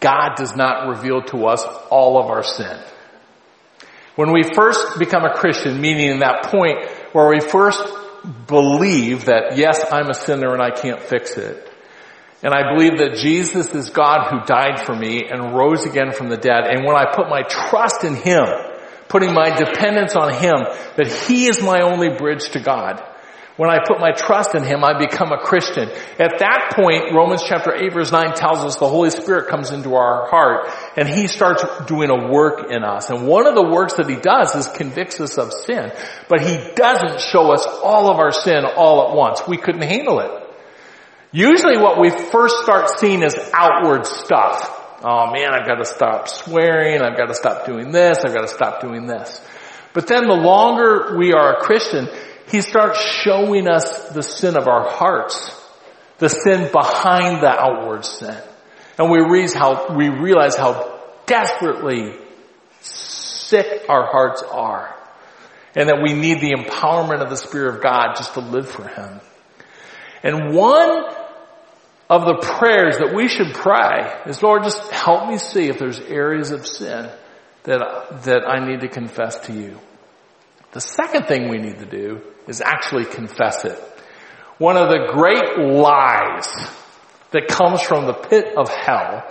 God 0.00 0.34
does 0.36 0.54
not 0.56 0.88
reveal 0.88 1.22
to 1.22 1.46
us 1.46 1.64
all 1.90 2.18
of 2.18 2.26
our 2.26 2.42
sin? 2.42 2.78
When 4.16 4.32
we 4.32 4.42
first 4.54 4.98
become 4.98 5.24
a 5.24 5.34
Christian, 5.34 5.80
meaning 5.80 6.08
in 6.10 6.18
that 6.20 6.44
point 6.44 6.88
where 7.12 7.28
we 7.28 7.40
first 7.40 7.82
believe 8.46 9.26
that 9.26 9.56
yes, 9.56 9.84
I'm 9.92 10.10
a 10.10 10.14
sinner 10.14 10.52
and 10.52 10.62
I 10.62 10.70
can't 10.70 11.02
fix 11.02 11.36
it. 11.36 11.72
And 12.42 12.52
I 12.52 12.74
believe 12.74 12.98
that 12.98 13.16
Jesus 13.16 13.74
is 13.74 13.90
God 13.90 14.28
who 14.30 14.44
died 14.44 14.80
for 14.80 14.94
me 14.94 15.26
and 15.28 15.56
rose 15.56 15.84
again 15.84 16.12
from 16.12 16.28
the 16.28 16.36
dead. 16.36 16.64
And 16.66 16.84
when 16.84 16.94
I 16.94 17.12
put 17.14 17.28
my 17.28 17.42
trust 17.42 18.04
in 18.04 18.14
Him, 18.14 18.44
putting 19.08 19.32
my 19.32 19.56
dependence 19.56 20.14
on 20.14 20.32
Him, 20.34 20.56
that 20.96 21.24
He 21.26 21.46
is 21.46 21.62
my 21.62 21.80
only 21.80 22.10
bridge 22.10 22.50
to 22.50 22.60
God. 22.60 23.02
When 23.56 23.70
I 23.70 23.78
put 23.86 24.00
my 24.00 24.12
trust 24.12 24.54
in 24.54 24.64
Him, 24.64 24.84
I 24.84 24.98
become 24.98 25.32
a 25.32 25.38
Christian. 25.38 25.88
At 26.18 26.40
that 26.40 26.74
point, 26.76 27.14
Romans 27.14 27.42
chapter 27.42 27.74
8 27.74 27.92
verse 27.94 28.12
9 28.12 28.34
tells 28.34 28.58
us 28.58 28.76
the 28.76 28.88
Holy 28.88 29.08
Spirit 29.08 29.48
comes 29.48 29.70
into 29.70 29.94
our 29.94 30.28
heart 30.28 30.68
and 30.96 31.08
He 31.08 31.26
starts 31.26 31.64
doing 31.86 32.10
a 32.10 32.30
work 32.30 32.70
in 32.70 32.84
us. 32.84 33.08
And 33.08 33.26
one 33.26 33.46
of 33.46 33.54
the 33.54 33.66
works 33.66 33.94
that 33.94 34.10
He 34.10 34.16
does 34.16 34.54
is 34.54 34.68
convicts 34.68 35.20
us 35.20 35.38
of 35.38 35.54
sin. 35.54 35.90
But 36.28 36.42
He 36.42 36.74
doesn't 36.74 37.20
show 37.20 37.50
us 37.50 37.66
all 37.66 38.10
of 38.10 38.18
our 38.18 38.32
sin 38.32 38.66
all 38.66 39.08
at 39.08 39.16
once. 39.16 39.40
We 39.48 39.56
couldn't 39.56 39.82
handle 39.82 40.20
it. 40.20 40.30
Usually 41.32 41.78
what 41.78 41.98
we 41.98 42.10
first 42.10 42.58
start 42.62 42.90
seeing 42.98 43.22
is 43.22 43.34
outward 43.54 44.04
stuff. 44.06 44.70
Oh 45.02 45.32
man, 45.32 45.54
I've 45.54 45.66
got 45.66 45.76
to 45.76 45.86
stop 45.86 46.28
swearing. 46.28 47.00
I've 47.00 47.16
got 47.16 47.28
to 47.28 47.34
stop 47.34 47.64
doing 47.64 47.90
this. 47.90 48.18
I've 48.18 48.34
got 48.34 48.42
to 48.42 48.48
stop 48.48 48.82
doing 48.82 49.06
this. 49.06 49.40
But 49.94 50.08
then 50.08 50.26
the 50.26 50.34
longer 50.34 51.16
we 51.16 51.32
are 51.32 51.54
a 51.54 51.60
Christian, 51.60 52.08
he 52.48 52.60
starts 52.60 53.00
showing 53.00 53.68
us 53.68 54.08
the 54.10 54.22
sin 54.22 54.56
of 54.56 54.68
our 54.68 54.88
hearts, 54.88 55.50
the 56.18 56.28
sin 56.28 56.70
behind 56.72 57.42
the 57.42 57.50
outward 57.50 58.04
sin. 58.04 58.36
And 58.98 59.10
we 59.10 59.18
realize 59.20 59.54
how, 59.54 59.94
we 59.94 60.08
realize 60.08 60.56
how 60.56 61.00
desperately 61.26 62.14
sick 62.80 63.84
our 63.88 64.06
hearts 64.06 64.42
are. 64.42 64.94
And 65.74 65.90
that 65.90 66.00
we 66.02 66.14
need 66.14 66.40
the 66.40 66.54
empowerment 66.54 67.20
of 67.20 67.28
the 67.28 67.36
Spirit 67.36 67.74
of 67.74 67.82
God 67.82 68.14
just 68.16 68.32
to 68.34 68.40
live 68.40 68.70
for 68.70 68.88
Him. 68.88 69.20
And 70.22 70.54
one 70.54 71.04
of 72.08 72.22
the 72.22 72.38
prayers 72.40 72.98
that 72.98 73.12
we 73.14 73.28
should 73.28 73.52
pray 73.52 74.22
is, 74.26 74.42
Lord, 74.42 74.62
just 74.62 74.90
help 74.90 75.28
me 75.28 75.36
see 75.36 75.68
if 75.68 75.78
there's 75.78 76.00
areas 76.00 76.50
of 76.52 76.66
sin 76.66 77.10
that, 77.64 78.22
that 78.22 78.48
I 78.48 78.66
need 78.66 78.80
to 78.80 78.88
confess 78.88 79.38
to 79.46 79.52
you. 79.52 79.78
The 80.76 80.82
second 80.82 81.26
thing 81.26 81.48
we 81.48 81.56
need 81.56 81.78
to 81.78 81.86
do 81.86 82.20
is 82.46 82.60
actually 82.60 83.06
confess 83.06 83.64
it. 83.64 83.78
One 84.58 84.76
of 84.76 84.90
the 84.90 85.10
great 85.10 85.56
lies 85.74 86.52
that 87.30 87.48
comes 87.48 87.80
from 87.80 88.04
the 88.04 88.12
pit 88.12 88.48
of 88.58 88.68
hell 88.68 89.24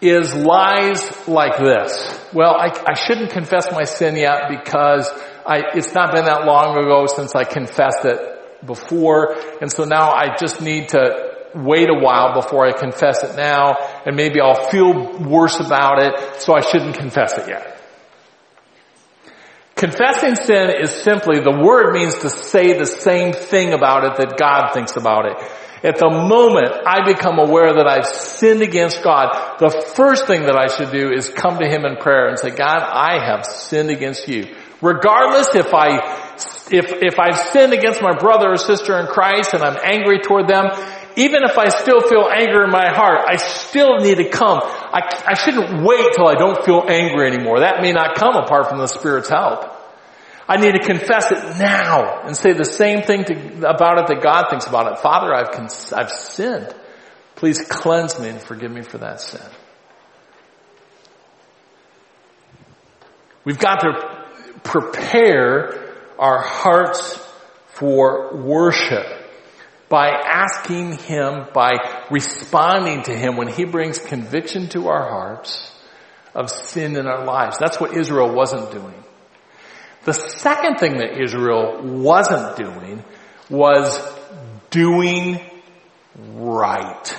is 0.00 0.34
lies 0.34 1.28
like 1.28 1.56
this. 1.56 2.20
Well, 2.32 2.56
I, 2.56 2.76
I 2.84 2.94
shouldn't 2.94 3.30
confess 3.30 3.70
my 3.70 3.84
sin 3.84 4.16
yet 4.16 4.48
because 4.48 5.08
I, 5.46 5.62
it's 5.76 5.94
not 5.94 6.12
been 6.12 6.24
that 6.24 6.46
long 6.46 6.76
ago 6.76 7.06
since 7.06 7.36
I 7.36 7.44
confessed 7.44 8.04
it 8.04 8.66
before, 8.66 9.36
and 9.60 9.70
so 9.70 9.84
now 9.84 10.10
I 10.10 10.34
just 10.36 10.60
need 10.60 10.88
to 10.88 11.30
wait 11.54 11.88
a 11.88 11.94
while 11.96 12.34
before 12.34 12.66
I 12.66 12.72
confess 12.72 13.22
it 13.22 13.36
now, 13.36 13.76
and 14.04 14.16
maybe 14.16 14.40
I'll 14.40 14.68
feel 14.68 15.16
worse 15.16 15.60
about 15.60 16.02
it, 16.02 16.42
so 16.42 16.54
I 16.54 16.62
shouldn't 16.62 16.98
confess 16.98 17.38
it 17.38 17.46
yet. 17.46 17.69
Confessing 19.80 20.34
sin 20.34 20.70
is 20.78 20.90
simply, 20.90 21.40
the 21.40 21.56
word 21.58 21.94
means 21.94 22.18
to 22.18 22.28
say 22.28 22.76
the 22.76 22.84
same 22.84 23.32
thing 23.32 23.72
about 23.72 24.04
it 24.04 24.18
that 24.18 24.36
God 24.36 24.74
thinks 24.74 24.94
about 24.96 25.24
it. 25.24 25.38
At 25.82 25.96
the 25.96 26.10
moment 26.10 26.68
I 26.84 27.02
become 27.06 27.38
aware 27.38 27.72
that 27.72 27.86
I've 27.88 28.04
sinned 28.04 28.60
against 28.60 29.02
God, 29.02 29.56
the 29.58 29.70
first 29.96 30.26
thing 30.26 30.42
that 30.42 30.54
I 30.54 30.66
should 30.66 30.92
do 30.92 31.10
is 31.10 31.30
come 31.30 31.60
to 31.60 31.66
Him 31.66 31.86
in 31.86 31.96
prayer 31.96 32.28
and 32.28 32.38
say, 32.38 32.50
God, 32.50 32.82
I 32.84 33.24
have 33.24 33.46
sinned 33.46 33.88
against 33.88 34.28
you. 34.28 34.54
Regardless 34.82 35.54
if 35.54 35.72
I, 35.72 36.36
if, 36.70 36.92
if 37.00 37.18
I've 37.18 37.38
sinned 37.38 37.72
against 37.72 38.02
my 38.02 38.18
brother 38.18 38.52
or 38.52 38.58
sister 38.58 38.98
in 39.00 39.06
Christ 39.06 39.54
and 39.54 39.62
I'm 39.62 39.78
angry 39.82 40.20
toward 40.20 40.46
them, 40.46 40.66
even 41.16 41.42
if 41.42 41.58
I 41.58 41.68
still 41.68 42.00
feel 42.00 42.28
anger 42.32 42.64
in 42.64 42.70
my 42.70 42.88
heart, 42.88 43.20
I 43.28 43.36
still 43.36 43.98
need 43.98 44.16
to 44.16 44.28
come. 44.28 44.60
I, 44.62 45.00
I 45.26 45.34
shouldn't 45.34 45.84
wait 45.84 46.12
till 46.14 46.28
I 46.28 46.34
don't 46.34 46.64
feel 46.64 46.84
angry 46.88 47.26
anymore. 47.26 47.60
That 47.60 47.82
may 47.82 47.92
not 47.92 48.14
come 48.14 48.36
apart 48.36 48.68
from 48.68 48.78
the 48.78 48.86
Spirit's 48.86 49.28
help. 49.28 49.76
I 50.48 50.56
need 50.56 50.72
to 50.72 50.80
confess 50.80 51.30
it 51.30 51.58
now 51.58 52.22
and 52.22 52.36
say 52.36 52.52
the 52.52 52.64
same 52.64 53.02
thing 53.02 53.24
to, 53.24 53.68
about 53.68 53.98
it 53.98 54.06
that 54.08 54.22
God 54.22 54.46
thinks 54.50 54.66
about 54.66 54.92
it. 54.92 54.98
Father, 54.98 55.32
I've, 55.34 55.54
I've 55.92 56.10
sinned. 56.10 56.74
Please 57.36 57.60
cleanse 57.68 58.18
me 58.18 58.28
and 58.28 58.40
forgive 58.40 58.70
me 58.70 58.82
for 58.82 58.98
that 58.98 59.20
sin. 59.20 59.40
We've 63.44 63.58
got 63.58 63.80
to 63.80 64.26
prepare 64.62 65.94
our 66.18 66.42
hearts 66.42 67.18
for 67.68 68.36
worship 68.36 69.19
by 69.90 70.08
asking 70.08 70.96
Him, 70.98 71.48
by 71.52 71.72
responding 72.10 73.02
to 73.02 73.14
Him 73.14 73.36
when 73.36 73.48
He 73.48 73.64
brings 73.64 73.98
conviction 73.98 74.68
to 74.70 74.88
our 74.88 75.10
hearts 75.10 75.76
of 76.34 76.48
sin 76.48 76.96
in 76.96 77.06
our 77.06 77.24
lives. 77.24 77.58
That's 77.58 77.78
what 77.78 77.94
Israel 77.94 78.32
wasn't 78.32 78.70
doing. 78.70 78.94
The 80.04 80.14
second 80.14 80.76
thing 80.76 80.98
that 80.98 81.20
Israel 81.20 81.82
wasn't 81.82 82.56
doing 82.56 83.04
was 83.50 84.00
doing 84.70 85.40
right. 86.16 87.18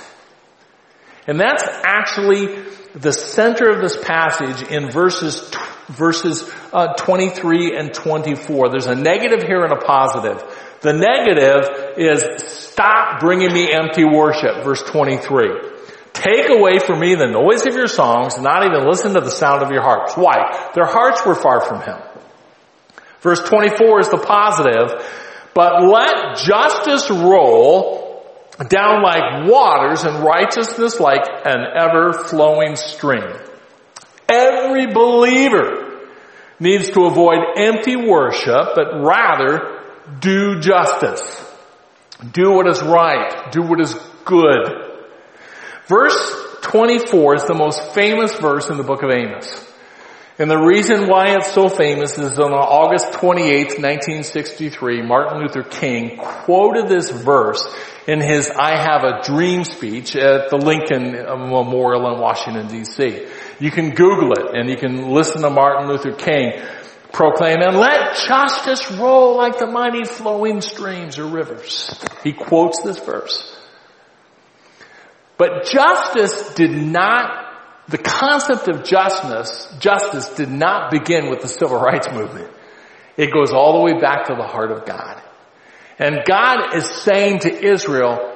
And 1.28 1.40
that's 1.40 1.64
actually 1.84 2.64
the 2.96 3.12
center 3.12 3.70
of 3.70 3.82
this 3.82 3.98
passage 4.02 4.70
in 4.70 4.90
verses 4.90 5.54
verses 5.90 6.50
uh, 6.72 6.94
23 6.94 7.78
and 7.78 7.94
24. 7.94 8.70
There's 8.70 8.88
a 8.88 8.96
negative 8.96 9.44
here 9.44 9.64
and 9.64 9.74
a 9.74 9.86
positive. 9.86 10.42
The 10.82 10.94
negative 10.94 11.98
is 11.98 12.44
stop 12.44 13.20
bringing 13.20 13.54
me 13.54 13.72
empty 13.72 14.04
worship, 14.04 14.64
verse 14.64 14.82
23. 14.82 15.70
Take 16.14 16.50
away 16.50 16.80
from 16.80 17.00
me 17.00 17.16
the 17.16 17.28
noise 17.28 17.66
of 17.68 17.76
your 17.76 17.88
songs, 17.88 18.40
not 18.40 18.66
even 18.66 18.88
listen 18.90 19.14
to 19.14 19.22
the 19.22 19.32
sound 19.32 19.62
of 19.62 19.72
your 19.72 19.84
harps. 19.84 20.18
Why? 20.18 20.72
Their 20.74 20.86
hearts 20.86 21.26
were 21.26 21.36
far 21.36 21.62
from 21.62 21.82
him. 21.82 21.98
Verse 23.22 23.40
24 23.42 24.00
is 24.00 24.10
the 24.10 24.18
positive, 24.18 25.06
but 25.54 25.84
let 25.84 26.38
justice 26.38 27.10
roll 27.12 28.26
down 28.68 29.04
like 29.04 29.50
waters 29.50 30.04
and 30.04 30.24
righteousness 30.24 31.00
like 31.00 31.22
an 31.46 31.62
ever 31.76 32.14
flowing 32.14 32.76
stream. 32.76 33.34
Every 34.28 34.88
believer 34.88 36.08
needs 36.60 36.90
to 36.92 37.06
avoid 37.06 37.40
empty 37.56 37.96
worship, 37.96 38.76
but 38.76 39.02
rather 39.04 39.81
do 40.20 40.60
justice. 40.60 41.22
Do 42.32 42.52
what 42.52 42.68
is 42.68 42.82
right. 42.82 43.52
Do 43.52 43.64
what 43.64 43.80
is 43.80 43.96
good. 44.26 44.92
Verse 45.88 46.58
24 46.62 47.36
is 47.36 47.44
the 47.46 47.56
most 47.56 47.94
famous 47.94 48.34
verse 48.36 48.70
in 48.70 48.78
the 48.78 48.84
book 48.84 49.04
of 49.04 49.12
Amos. 49.12 49.68
And 50.40 50.50
the 50.50 50.58
reason 50.58 51.08
why 51.08 51.36
it's 51.36 51.54
so 51.54 51.70
famous 51.70 52.18
is 52.18 52.40
on 52.40 52.52
August 52.54 53.14
28, 53.14 53.80
1963, 53.80 55.02
Martin 55.04 55.40
Luther 55.40 55.62
King 55.62 56.18
quoted 56.18 56.88
this 56.88 57.12
verse 57.12 57.64
in 58.08 58.22
his 58.22 58.50
I 58.50 58.76
Have 58.76 59.04
a 59.04 59.22
Dream 59.24 59.64
speech 59.64 60.16
at 60.16 60.50
the 60.50 60.58
Lincoln 60.58 61.12
Memorial 61.12 62.12
in 62.14 62.20
Washington 62.20 62.68
DC. 62.68 63.30
You 63.60 63.70
can 63.70 63.92
Google 63.92 64.32
it 64.34 64.56
and 64.56 64.70
you 64.70 64.78
can 64.78 65.10
listen 65.10 65.42
to 65.44 65.50
Martin 65.50 65.88
Luther 65.88 66.14
King 66.14 66.54
proclaim 67.12 67.62
and 67.62 67.78
let 67.78 68.16
justice 68.28 68.92
roll 68.92 69.38
like 69.38 69.60
the 69.60 69.68
mighty 69.68 70.06
flowing 70.06 70.62
streams 70.62 71.20
or 71.20 71.26
rivers. 71.26 71.94
He 72.24 72.34
quotes 72.34 72.82
this 72.82 73.00
verse. 73.00 73.58
But 75.38 75.66
justice 75.66 76.54
did 76.54 76.72
not, 76.72 77.54
the 77.88 77.98
concept 77.98 78.68
of 78.68 78.84
justice, 78.84 79.68
justice 79.80 80.30
did 80.36 80.50
not 80.50 80.92
begin 80.92 81.30
with 81.30 81.42
the 81.42 81.48
civil 81.48 81.80
rights 81.80 82.08
movement. 82.12 82.50
It 83.18 83.34
goes 83.34 83.52
all 83.52 83.80
the 83.80 83.94
way 83.94 84.00
back 84.00 84.28
to 84.28 84.36
the 84.36 84.48
heart 84.48 84.72
of 84.72 84.86
God. 84.86 85.22
And 86.00 86.20
God 86.26 86.76
is 86.76 86.86
saying 86.86 87.40
to 87.40 87.54
Israel, 87.54 88.36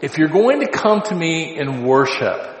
if 0.00 0.18
you're 0.18 0.28
going 0.28 0.60
to 0.60 0.68
come 0.68 1.02
to 1.02 1.14
me 1.14 1.56
in 1.56 1.84
worship, 1.84 2.56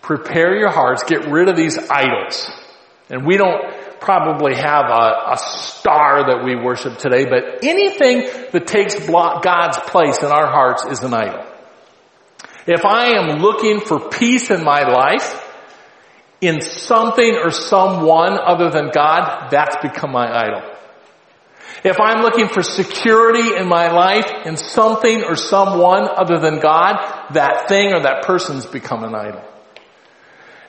prepare 0.00 0.56
your 0.56 0.70
hearts, 0.70 1.04
get 1.04 1.26
rid 1.26 1.48
of 1.48 1.56
these 1.56 1.78
idols. 1.90 2.48
And 3.12 3.26
we 3.26 3.36
don't 3.36 4.00
probably 4.00 4.54
have 4.56 4.86
a, 4.86 5.32
a, 5.32 5.36
star 5.36 6.24
that 6.28 6.42
we 6.42 6.56
worship 6.56 6.96
today, 6.96 7.26
but 7.26 7.62
anything 7.62 8.26
that 8.52 8.66
takes 8.66 8.94
God's 9.06 9.78
place 9.90 10.18
in 10.22 10.30
our 10.30 10.50
hearts 10.50 10.86
is 10.86 11.00
an 11.00 11.12
idol. 11.12 11.44
If 12.66 12.86
I 12.86 13.18
am 13.18 13.40
looking 13.40 13.80
for 13.80 14.08
peace 14.08 14.50
in 14.50 14.64
my 14.64 14.84
life, 14.84 15.46
in 16.40 16.62
something 16.62 17.36
or 17.36 17.50
someone 17.50 18.38
other 18.38 18.70
than 18.70 18.90
God, 18.94 19.50
that's 19.50 19.76
become 19.82 20.10
my 20.12 20.26
idol. 20.34 20.62
If 21.84 22.00
I'm 22.00 22.22
looking 22.22 22.48
for 22.48 22.62
security 22.62 23.56
in 23.56 23.68
my 23.68 23.92
life 23.92 24.46
in 24.46 24.56
something 24.56 25.22
or 25.22 25.36
someone 25.36 26.08
other 26.08 26.38
than 26.38 26.60
God, 26.60 26.96
that 27.34 27.68
thing 27.68 27.92
or 27.92 28.04
that 28.04 28.22
person's 28.24 28.64
become 28.64 29.04
an 29.04 29.14
idol. 29.14 29.51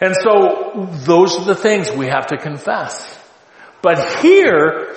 And 0.04 0.16
so 0.22 0.88
those 1.06 1.38
are 1.38 1.46
the 1.46 1.56
things 1.56 1.92
we 1.92 2.08
have 2.08 2.28
to 2.28 2.38
confess. 2.38 3.18
But 3.82 4.20
here, 4.20 4.96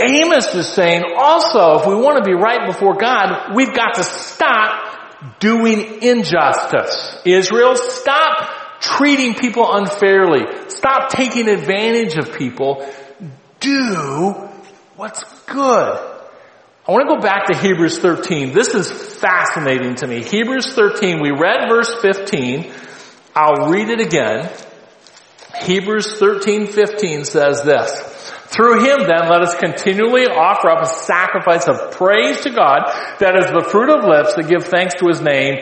Amos 0.00 0.54
is 0.54 0.68
saying 0.68 1.04
also, 1.16 1.80
if 1.80 1.86
we 1.86 1.94
want 1.94 2.24
to 2.24 2.28
be 2.28 2.34
right 2.34 2.66
before 2.66 2.96
God, 2.96 3.54
we've 3.54 3.74
got 3.74 3.94
to 3.94 4.04
stop 4.04 5.38
doing 5.40 6.02
injustice. 6.02 7.20
Israel, 7.24 7.76
stop 7.76 8.80
treating 8.80 9.34
people 9.34 9.66
unfairly. 9.68 10.68
Stop 10.68 11.10
taking 11.10 11.48
advantage 11.48 12.16
of 12.16 12.36
people. 12.36 12.86
Do 13.60 14.46
What's 14.96 15.22
good? 15.44 15.92
I 16.88 16.90
want 16.90 17.06
to 17.06 17.16
go 17.16 17.20
back 17.20 17.48
to 17.48 17.58
Hebrews 17.58 17.98
13. 17.98 18.54
This 18.54 18.68
is 18.68 18.90
fascinating 18.90 19.96
to 19.96 20.06
me. 20.06 20.22
Hebrews 20.24 20.72
13, 20.72 21.20
we 21.20 21.32
read 21.32 21.68
verse 21.68 21.94
15. 22.00 22.72
I'll 23.36 23.70
read 23.70 23.90
it 23.90 24.00
again. 24.00 24.50
Hebrews 25.60 26.18
13, 26.18 26.68
15 26.68 27.24
says 27.26 27.62
this. 27.62 27.90
Through 28.48 28.80
him 28.80 29.06
then 29.06 29.28
let 29.28 29.42
us 29.42 29.54
continually 29.56 30.26
offer 30.26 30.70
up 30.70 30.82
a 30.82 30.86
sacrifice 30.86 31.68
of 31.68 31.92
praise 31.92 32.40
to 32.42 32.50
God 32.50 32.84
that 33.18 33.36
is 33.36 33.46
the 33.46 33.68
fruit 33.70 33.90
of 33.90 34.04
lips 34.04 34.34
that 34.36 34.48
give 34.48 34.64
thanks 34.64 34.94
to 35.00 35.08
his 35.08 35.20
name. 35.20 35.56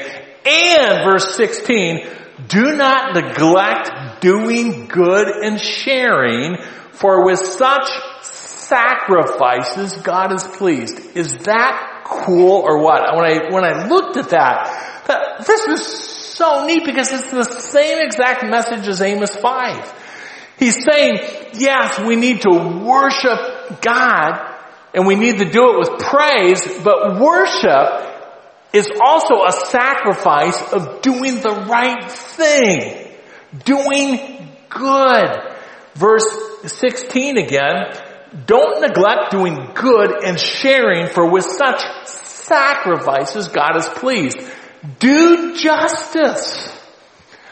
And 0.47 1.05
verse 1.05 1.35
16, 1.37 2.07
do 2.47 2.77
not 2.77 3.15
neglect 3.15 4.21
doing 4.21 4.87
good 4.87 5.27
and 5.29 5.61
sharing 5.61 6.59
for 6.93 7.25
with 7.25 7.41
such 7.41 7.89
sacrifices 8.23 9.95
God 9.97 10.33
is 10.33 10.45
pleased. 10.45 11.17
Is 11.17 11.39
that 11.39 12.05
cool 12.05 12.61
or 12.61 12.85
what? 12.85 13.17
When 13.17 13.25
I, 13.25 13.53
when 13.53 13.65
I 13.65 13.89
looked 13.89 14.17
at 14.17 14.29
that, 14.29 15.05
that 15.09 15.47
this 15.47 15.61
is 15.67 16.14
so 16.37 16.67
neat 16.67 16.85
because 16.85 17.13
it's 17.13 17.31
the 17.31 17.45
same 17.45 17.99
exact 18.01 18.45
message 18.45 18.89
as 18.89 19.01
Amos 19.01 19.35
5. 19.37 20.03
He's 20.59 20.85
saying, 20.85 21.19
yes, 21.55 21.99
we 22.01 22.17
need 22.17 22.43
to 22.43 22.51
worship 22.85 23.81
God 23.81 24.55
and 24.95 25.07
we 25.07 25.17
need 25.17 25.39
to 25.39 25.45
do 25.45 25.73
it 25.73 25.79
with 25.79 26.01
praise, 26.01 26.63
but 26.85 27.21
worship 27.21 28.15
is 28.73 28.89
also 29.05 29.45
a 29.45 29.53
sacrifice 29.53 30.73
of 30.73 31.03
doing 31.03 31.41
the 31.41 31.67
right 31.69 32.11
thing. 32.11 33.11
Doing 33.65 34.49
good. 34.69 35.31
Verse 35.95 36.27
16 36.65 37.39
again, 37.39 37.93
don't 38.47 38.81
neglect 38.81 39.31
doing 39.31 39.71
good 39.75 40.25
and 40.25 40.39
sharing 40.39 41.09
for 41.09 41.31
with 41.31 41.45
such 41.45 41.83
sacrifices 42.07 43.49
God 43.49 43.77
is 43.77 43.89
pleased. 43.89 44.39
Do 44.99 45.57
justice. 45.57 46.71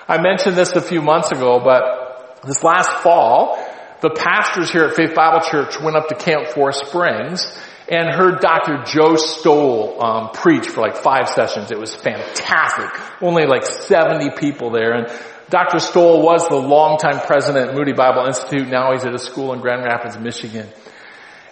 I 0.06 0.20
mentioned 0.20 0.56
this 0.56 0.72
a 0.72 0.80
few 0.80 1.00
months 1.00 1.30
ago, 1.30 1.60
but 1.64 2.42
this 2.44 2.62
last 2.62 2.90
fall, 3.02 3.56
the 4.00 4.10
pastors 4.10 4.70
here 4.70 4.84
at 4.84 4.94
Faith 4.96 5.14
Bible 5.14 5.40
Church 5.40 5.80
went 5.80 5.96
up 5.96 6.08
to 6.08 6.14
Camp 6.14 6.48
Forest 6.48 6.86
Springs 6.86 7.46
and 7.88 8.14
heard 8.14 8.40
Dr. 8.40 8.82
Joe 8.84 9.16
Stowell 9.16 10.02
um, 10.02 10.30
preach 10.30 10.66
for 10.68 10.82
like 10.82 10.96
five 10.96 11.28
sessions. 11.28 11.70
It 11.70 11.78
was 11.78 11.94
fantastic. 11.94 12.90
Only 13.22 13.46
like 13.46 13.64
70 13.64 14.30
people 14.38 14.70
there. 14.70 14.92
And 14.92 15.08
Dr. 15.48 15.78
Stowell 15.78 16.22
was 16.22 16.46
the 16.48 16.56
longtime 16.56 17.20
president 17.26 17.70
at 17.70 17.74
Moody 17.74 17.92
Bible 17.92 18.26
Institute. 18.26 18.68
Now 18.68 18.92
he's 18.92 19.04
at 19.04 19.14
a 19.14 19.18
school 19.18 19.52
in 19.52 19.60
Grand 19.60 19.84
Rapids, 19.84 20.18
Michigan. 20.18 20.68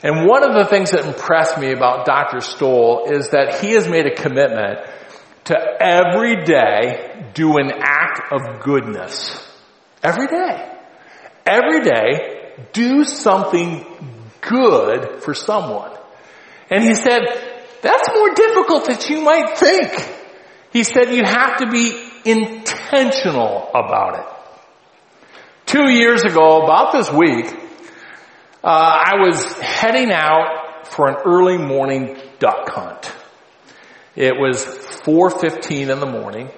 And 0.02 0.26
one 0.26 0.42
of 0.42 0.54
the 0.54 0.64
things 0.64 0.92
that 0.92 1.04
impressed 1.04 1.58
me 1.58 1.72
about 1.72 2.06
Dr. 2.06 2.40
Stowell 2.40 3.04
is 3.10 3.30
that 3.30 3.60
he 3.60 3.72
has 3.72 3.86
made 3.86 4.06
a 4.06 4.14
commitment 4.14 4.78
to 5.50 5.56
every 5.80 6.44
day 6.44 7.24
do 7.34 7.58
an 7.58 7.72
act 7.82 8.32
of 8.32 8.60
goodness. 8.60 9.36
Every 10.00 10.28
day. 10.28 10.78
Every 11.44 11.80
day, 11.82 12.52
do 12.72 13.02
something 13.04 13.84
good 14.40 15.24
for 15.24 15.34
someone. 15.34 15.90
And 16.70 16.84
he 16.84 16.94
said, 16.94 17.22
that's 17.82 18.08
more 18.14 18.32
difficult 18.32 18.86
than 18.86 18.98
you 19.08 19.24
might 19.24 19.58
think. 19.58 19.90
He 20.72 20.84
said 20.84 21.12
you 21.12 21.24
have 21.24 21.56
to 21.56 21.68
be 21.68 22.00
intentional 22.24 23.70
about 23.70 24.20
it. 24.20 24.26
Two 25.66 25.90
years 25.90 26.22
ago, 26.22 26.62
about 26.62 26.92
this 26.92 27.10
week, 27.10 27.46
uh, 28.62 28.68
I 28.68 29.14
was 29.26 29.52
heading 29.58 30.12
out 30.12 30.86
for 30.86 31.08
an 31.08 31.16
early 31.26 31.58
morning 31.58 32.16
duck 32.38 32.68
hunt. 32.68 33.12
It 34.20 34.38
was 34.38 34.66
4.15 35.06 35.90
in 35.90 35.98
the 35.98 36.04
morning. 36.04 36.50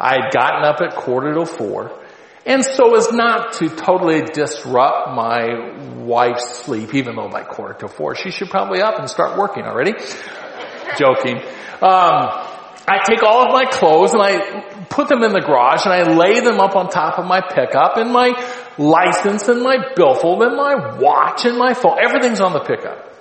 I 0.00 0.14
had 0.14 0.32
gotten 0.32 0.64
up 0.64 0.80
at 0.80 0.96
quarter 0.96 1.34
to 1.34 1.44
four. 1.44 2.00
And 2.46 2.64
so 2.64 2.96
as 2.96 3.12
not 3.12 3.52
to 3.58 3.68
totally 3.68 4.22
disrupt 4.22 5.10
my 5.14 5.76
wife's 5.96 6.60
sleep, 6.60 6.94
even 6.94 7.16
though 7.16 7.28
by 7.28 7.42
quarter 7.42 7.74
to 7.80 7.88
four, 7.88 8.14
she 8.14 8.30
should 8.30 8.48
probably 8.48 8.80
up 8.80 8.98
and 8.98 9.10
start 9.10 9.36
working 9.36 9.64
already. 9.64 9.92
Joking. 10.98 11.36
Um, 11.82 12.48
I 12.88 13.04
take 13.06 13.22
all 13.22 13.44
of 13.44 13.52
my 13.52 13.66
clothes 13.66 14.14
and 14.14 14.22
I 14.22 14.86
put 14.88 15.08
them 15.08 15.22
in 15.22 15.32
the 15.32 15.42
garage 15.42 15.84
and 15.84 15.92
I 15.92 16.14
lay 16.14 16.40
them 16.40 16.60
up 16.60 16.76
on 16.76 16.88
top 16.88 17.18
of 17.18 17.26
my 17.26 17.42
pickup 17.42 17.98
and 17.98 18.10
my 18.10 18.32
license 18.78 19.48
and 19.48 19.60
my 19.60 19.76
billfold 19.94 20.42
and 20.42 20.56
my 20.56 20.98
watch 20.98 21.44
and 21.44 21.58
my 21.58 21.74
phone. 21.74 21.98
Everything's 22.02 22.40
on 22.40 22.54
the 22.54 22.60
pickup. 22.60 23.11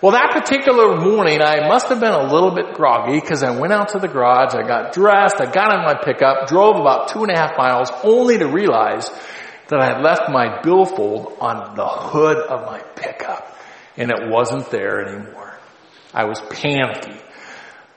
Well, 0.00 0.12
that 0.12 0.32
particular 0.32 0.96
morning, 0.96 1.40
I 1.40 1.66
must 1.68 1.88
have 1.88 2.00
been 2.00 2.12
a 2.12 2.32
little 2.32 2.50
bit 2.50 2.74
groggy 2.74 3.18
because 3.20 3.42
I 3.42 3.58
went 3.58 3.72
out 3.72 3.90
to 3.90 3.98
the 3.98 4.08
garage, 4.08 4.54
I 4.54 4.66
got 4.66 4.92
dressed, 4.92 5.36
I 5.40 5.50
got 5.50 5.72
in 5.74 5.82
my 5.82 5.94
pickup, 5.94 6.48
drove 6.48 6.76
about 6.76 7.08
two 7.08 7.22
and 7.22 7.30
a 7.30 7.36
half 7.36 7.56
miles 7.56 7.90
only 8.02 8.38
to 8.38 8.46
realize 8.46 9.08
that 9.68 9.80
I 9.80 9.86
had 9.86 10.02
left 10.02 10.28
my 10.28 10.60
billfold 10.62 11.36
on 11.40 11.76
the 11.76 11.86
hood 11.86 12.36
of 12.36 12.66
my 12.66 12.80
pickup 12.96 13.56
and 13.96 14.10
it 14.10 14.28
wasn't 14.28 14.70
there 14.70 15.06
anymore. 15.06 15.58
I 16.12 16.24
was 16.24 16.40
panicky. 16.40 17.18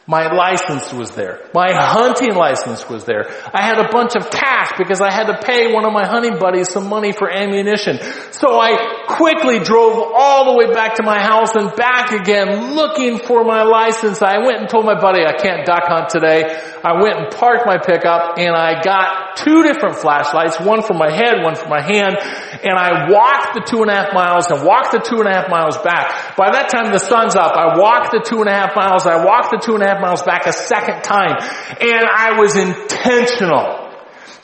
My 0.10 0.32
license 0.32 0.94
was 0.94 1.12
there. 1.12 1.42
My 1.54 1.68
hunting 1.74 2.34
license 2.34 2.88
was 2.88 3.04
there. 3.04 3.28
I 3.54 3.62
had 3.62 3.78
a 3.78 3.92
bunch 3.92 4.16
of 4.16 4.32
cash 4.32 4.72
because 4.78 5.02
I 5.02 5.12
had 5.12 5.28
to 5.28 5.38
pay 5.44 5.74
one 5.74 5.84
of 5.84 5.92
my 5.92 6.08
hunting 6.08 6.40
buddies 6.40 6.70
some 6.70 6.88
money 6.88 7.12
for 7.12 7.30
ammunition. 7.30 8.00
So 8.32 8.58
I 8.58 9.04
quickly 9.08 9.60
drove 9.60 10.00
all 10.16 10.54
the 10.54 10.58
way 10.58 10.72
back 10.74 10.96
to 10.96 11.04
my 11.04 11.20
house 11.20 11.52
and 11.56 11.76
back 11.76 12.14
again 12.14 12.74
looking 12.74 13.20
for 13.20 13.44
my 13.44 13.64
license. 13.64 14.22
I 14.22 14.38
went 14.48 14.62
and 14.62 14.70
told 14.70 14.86
my 14.86 14.96
buddy 14.96 15.26
I 15.26 15.34
can't 15.34 15.66
duck 15.66 15.84
hunt 15.84 16.08
today. 16.08 16.56
I 16.86 17.02
went 17.04 17.20
and 17.20 17.28
parked 17.36 17.68
my 17.68 17.78
pickup 17.78 18.40
and 18.40 18.56
I 18.56 18.82
got 18.82 19.36
two 19.36 19.64
different 19.64 19.98
flashlights, 19.98 20.58
one 20.60 20.84
for 20.84 20.94
my 20.94 21.12
head, 21.12 21.44
one 21.44 21.56
for 21.56 21.68
my 21.68 21.82
hand, 21.82 22.16
and 22.64 22.80
I 22.80 23.12
walked 23.12 23.60
the 23.60 23.64
two 23.68 23.82
and 23.82 23.92
a 23.92 23.94
half 23.94 24.14
miles 24.14 24.48
and 24.48 24.64
walked 24.64 24.94
the 24.94 25.04
two 25.04 25.20
and 25.20 25.28
a 25.28 25.34
half 25.34 25.50
miles 25.50 25.78
back. 25.84 26.38
By 26.38 26.52
that 26.52 26.70
time 26.70 26.94
the 26.94 27.00
sun's 27.00 27.36
up. 27.36 27.60
I 27.60 27.78
walked 27.78 28.12
the 28.12 28.24
two 28.24 28.40
and 28.40 28.48
a 28.48 28.56
half 28.56 28.72
miles. 28.74 29.06
I 29.06 29.26
walked 29.26 29.52
the 29.52 29.60
two 29.60 29.76
and 29.76 29.84
a 29.84 29.88
half 29.88 29.97
miles 30.02 30.24
back 30.24 30.48
a 30.48 30.54
second 30.54 31.04
time. 31.04 31.38
And 31.82 32.06
I 32.06 32.40
was 32.40 32.56
intentional. 32.56 33.86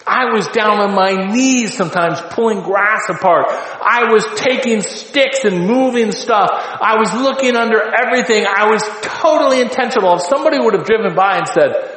I 0.05 0.33
was 0.33 0.47
down 0.49 0.79
on 0.79 0.93
my 0.93 1.31
knees 1.31 1.75
sometimes 1.75 2.19
pulling 2.31 2.61
grass 2.61 3.07
apart. 3.09 3.45
I 3.47 4.11
was 4.11 4.25
taking 4.35 4.81
sticks 4.81 5.45
and 5.45 5.65
moving 5.65 6.11
stuff. 6.11 6.49
I 6.51 6.97
was 6.97 7.13
looking 7.13 7.55
under 7.55 7.79
everything. 7.79 8.45
I 8.45 8.69
was 8.69 8.83
totally 9.01 9.61
intentional. 9.61 10.15
If 10.15 10.23
somebody 10.23 10.59
would 10.59 10.73
have 10.73 10.85
driven 10.85 11.15
by 11.15 11.37
and 11.37 11.47
said, 11.47 11.93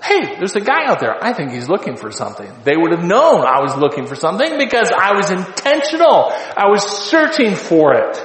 hey, 0.00 0.36
there's 0.36 0.54
a 0.54 0.60
guy 0.60 0.84
out 0.86 1.00
there. 1.00 1.16
I 1.22 1.32
think 1.32 1.50
he's 1.50 1.68
looking 1.68 1.96
for 1.96 2.12
something. 2.12 2.50
They 2.62 2.76
would 2.76 2.92
have 2.92 3.04
known 3.04 3.44
I 3.44 3.62
was 3.62 3.74
looking 3.76 4.06
for 4.06 4.14
something 4.14 4.58
because 4.58 4.92
I 4.92 5.14
was 5.14 5.30
intentional. 5.30 6.30
I 6.56 6.68
was 6.68 6.84
searching 6.84 7.56
for 7.56 7.94
it. 7.94 8.22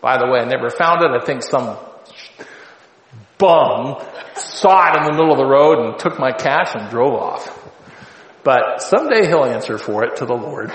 By 0.00 0.18
the 0.18 0.26
way, 0.26 0.40
I 0.40 0.44
never 0.46 0.70
found 0.70 1.02
it. 1.02 1.10
I 1.10 1.24
think 1.24 1.42
some 1.42 1.76
bum 3.38 4.02
saw 4.34 4.90
it 4.90 4.96
in 4.98 5.04
the 5.04 5.12
middle 5.12 5.32
of 5.32 5.38
the 5.38 5.46
road 5.46 5.78
and 5.78 5.98
took 5.98 6.18
my 6.18 6.32
cash 6.32 6.74
and 6.74 6.90
drove 6.90 7.14
off. 7.14 7.62
But 8.42 8.82
someday 8.82 9.26
he'll 9.26 9.44
answer 9.44 9.78
for 9.78 10.04
it 10.04 10.16
to 10.16 10.26
the 10.26 10.34
Lord. 10.34 10.72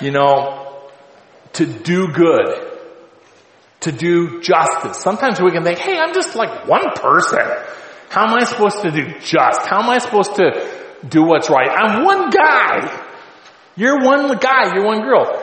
You 0.00 0.10
know, 0.10 0.90
to 1.54 1.66
do 1.66 2.08
good, 2.08 2.78
to 3.80 3.92
do 3.92 4.40
justice. 4.40 4.98
Sometimes 4.98 5.40
we 5.40 5.52
can 5.52 5.62
think, 5.62 5.78
hey, 5.78 5.98
I'm 5.98 6.12
just 6.12 6.34
like 6.34 6.66
one 6.66 6.90
person. 6.96 7.46
How 8.08 8.26
am 8.26 8.34
I 8.34 8.44
supposed 8.44 8.82
to 8.82 8.90
do 8.90 9.18
just? 9.20 9.66
How 9.66 9.82
am 9.82 9.88
I 9.88 9.98
supposed 9.98 10.34
to 10.36 10.68
do 11.08 11.22
what's 11.22 11.48
right? 11.48 11.70
I'm 11.70 12.04
one 12.04 12.30
guy. 12.30 13.02
You're 13.76 14.04
one 14.04 14.36
guy, 14.36 14.74
you're 14.74 14.84
one 14.84 15.02
girl. 15.02 15.42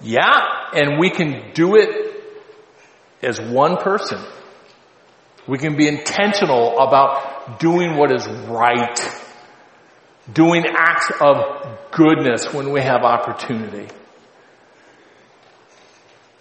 Yeah, 0.00 0.55
and 0.74 0.98
we 0.98 1.10
can 1.10 1.52
do 1.54 1.76
it 1.76 2.14
as 3.22 3.40
one 3.40 3.76
person. 3.76 4.20
We 5.46 5.58
can 5.58 5.76
be 5.76 5.86
intentional 5.86 6.78
about 6.78 7.60
doing 7.60 7.96
what 7.96 8.12
is 8.12 8.26
right. 8.26 8.98
Doing 10.32 10.64
acts 10.76 11.12
of 11.20 11.36
goodness 11.92 12.52
when 12.52 12.72
we 12.72 12.80
have 12.80 13.02
opportunity. 13.02 13.88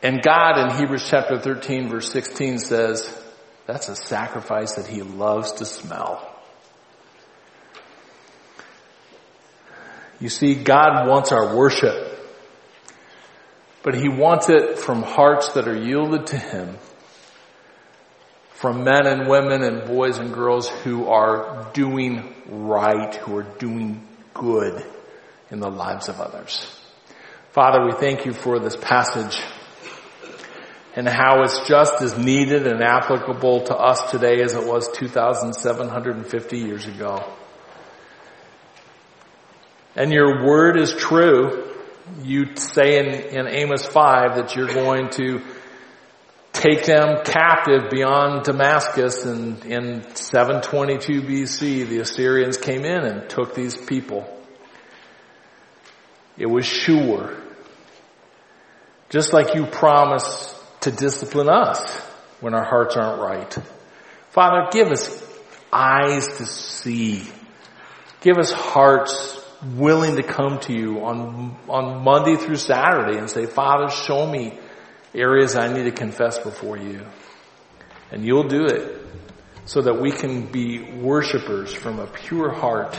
And 0.01 0.21
God 0.21 0.59
in 0.59 0.77
Hebrews 0.77 1.07
chapter 1.07 1.39
13 1.39 1.89
verse 1.89 2.11
16 2.11 2.59
says, 2.59 3.23
that's 3.65 3.89
a 3.89 3.95
sacrifice 3.95 4.75
that 4.75 4.87
he 4.87 5.01
loves 5.01 5.53
to 5.53 5.65
smell. 5.65 6.31
You 10.19 10.29
see, 10.29 10.55
God 10.55 11.07
wants 11.07 11.31
our 11.31 11.55
worship 11.55 12.04
but 13.85 13.93
he 13.93 14.09
wants 14.09 14.49
it 14.49 14.79
from 14.79 15.03
hearts 15.03 15.49
that 15.49 15.67
are 15.67 15.77
yielded 15.77 16.25
to 16.25 16.37
him, 16.39 16.75
from 18.55 18.83
men 18.83 19.05
and 19.05 19.29
women 19.29 19.61
and 19.61 19.87
boys 19.87 20.17
and 20.17 20.33
girls 20.33 20.67
who 20.67 21.07
are 21.07 21.69
doing 21.73 22.33
right, 22.49 23.13
who 23.13 23.37
are 23.37 23.43
doing 23.43 24.01
good 24.33 24.83
in 25.51 25.59
the 25.59 25.69
lives 25.69 26.09
of 26.09 26.19
others. 26.19 26.65
Father, 27.51 27.85
we 27.85 27.91
thank 27.91 28.25
you 28.25 28.33
for 28.33 28.57
this 28.57 28.75
passage 28.75 29.39
and 30.95 31.07
how 31.07 31.43
it's 31.43 31.67
just 31.67 32.01
as 32.01 32.17
needed 32.17 32.65
and 32.65 32.81
applicable 32.81 33.65
to 33.65 33.75
us 33.75 34.09
today 34.09 34.41
as 34.41 34.55
it 34.55 34.65
was 34.65 34.89
2,750 34.93 36.57
years 36.57 36.87
ago. 36.87 37.23
And 39.95 40.11
your 40.11 40.43
word 40.43 40.75
is 40.75 40.91
true. 40.91 41.74
You 42.23 42.55
say 42.55 42.99
in, 42.99 43.05
in 43.07 43.47
Amos 43.47 43.85
5 43.85 44.35
that 44.35 44.55
you're 44.55 44.73
going 44.73 45.09
to 45.11 45.41
take 46.53 46.85
them 46.85 47.23
captive 47.25 47.89
beyond 47.89 48.43
Damascus 48.43 49.25
and 49.25 49.63
in 49.65 50.15
722 50.15 51.21
BC 51.23 51.87
the 51.87 51.99
Assyrians 51.99 52.57
came 52.57 52.85
in 52.85 53.03
and 53.05 53.29
took 53.29 53.55
these 53.55 53.75
people. 53.75 54.31
It 56.37 56.45
was 56.45 56.65
sure. 56.65 57.35
Just 59.09 59.33
like 59.33 59.55
you 59.55 59.65
promised 59.65 60.55
to 60.81 60.91
discipline 60.91 61.49
us 61.49 61.99
when 62.39 62.53
our 62.53 62.65
hearts 62.65 62.95
aren't 62.95 63.21
right. 63.21 63.57
Father, 64.31 64.67
give 64.71 64.89
us 64.89 65.23
eyes 65.71 66.27
to 66.37 66.45
see. 66.45 67.23
Give 68.21 68.37
us 68.37 68.51
hearts 68.51 69.44
willing 69.73 70.15
to 70.17 70.23
come 70.23 70.59
to 70.61 70.73
you 70.73 71.03
on, 71.03 71.57
on 71.67 72.03
Monday 72.03 72.35
through 72.35 72.57
Saturday 72.57 73.17
and 73.17 73.29
say, 73.29 73.45
Father, 73.45 73.89
show 73.89 74.25
me 74.25 74.57
areas 75.13 75.55
I 75.55 75.71
need 75.71 75.83
to 75.83 75.91
confess 75.91 76.37
before 76.39 76.77
you. 76.77 77.05
And 78.11 78.23
you'll 78.23 78.47
do 78.47 78.65
it 78.65 79.01
so 79.65 79.81
that 79.81 79.99
we 79.99 80.11
can 80.11 80.45
be 80.45 80.91
worshipers 80.91 81.73
from 81.73 81.99
a 81.99 82.07
pure 82.07 82.51
heart, 82.51 82.97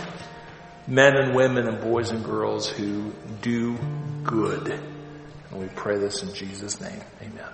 men 0.89 1.17
and 1.17 1.35
women 1.35 1.69
and 1.69 1.81
boys 1.81 2.11
and 2.11 2.25
girls 2.25 2.69
who 2.69 3.13
do 3.41 3.79
good. 4.25 4.69
And 4.69 5.61
we 5.61 5.69
pray 5.69 5.99
this 5.99 6.23
in 6.23 6.35
Jesus' 6.35 6.81
name. 6.81 7.01
Amen. 7.23 7.53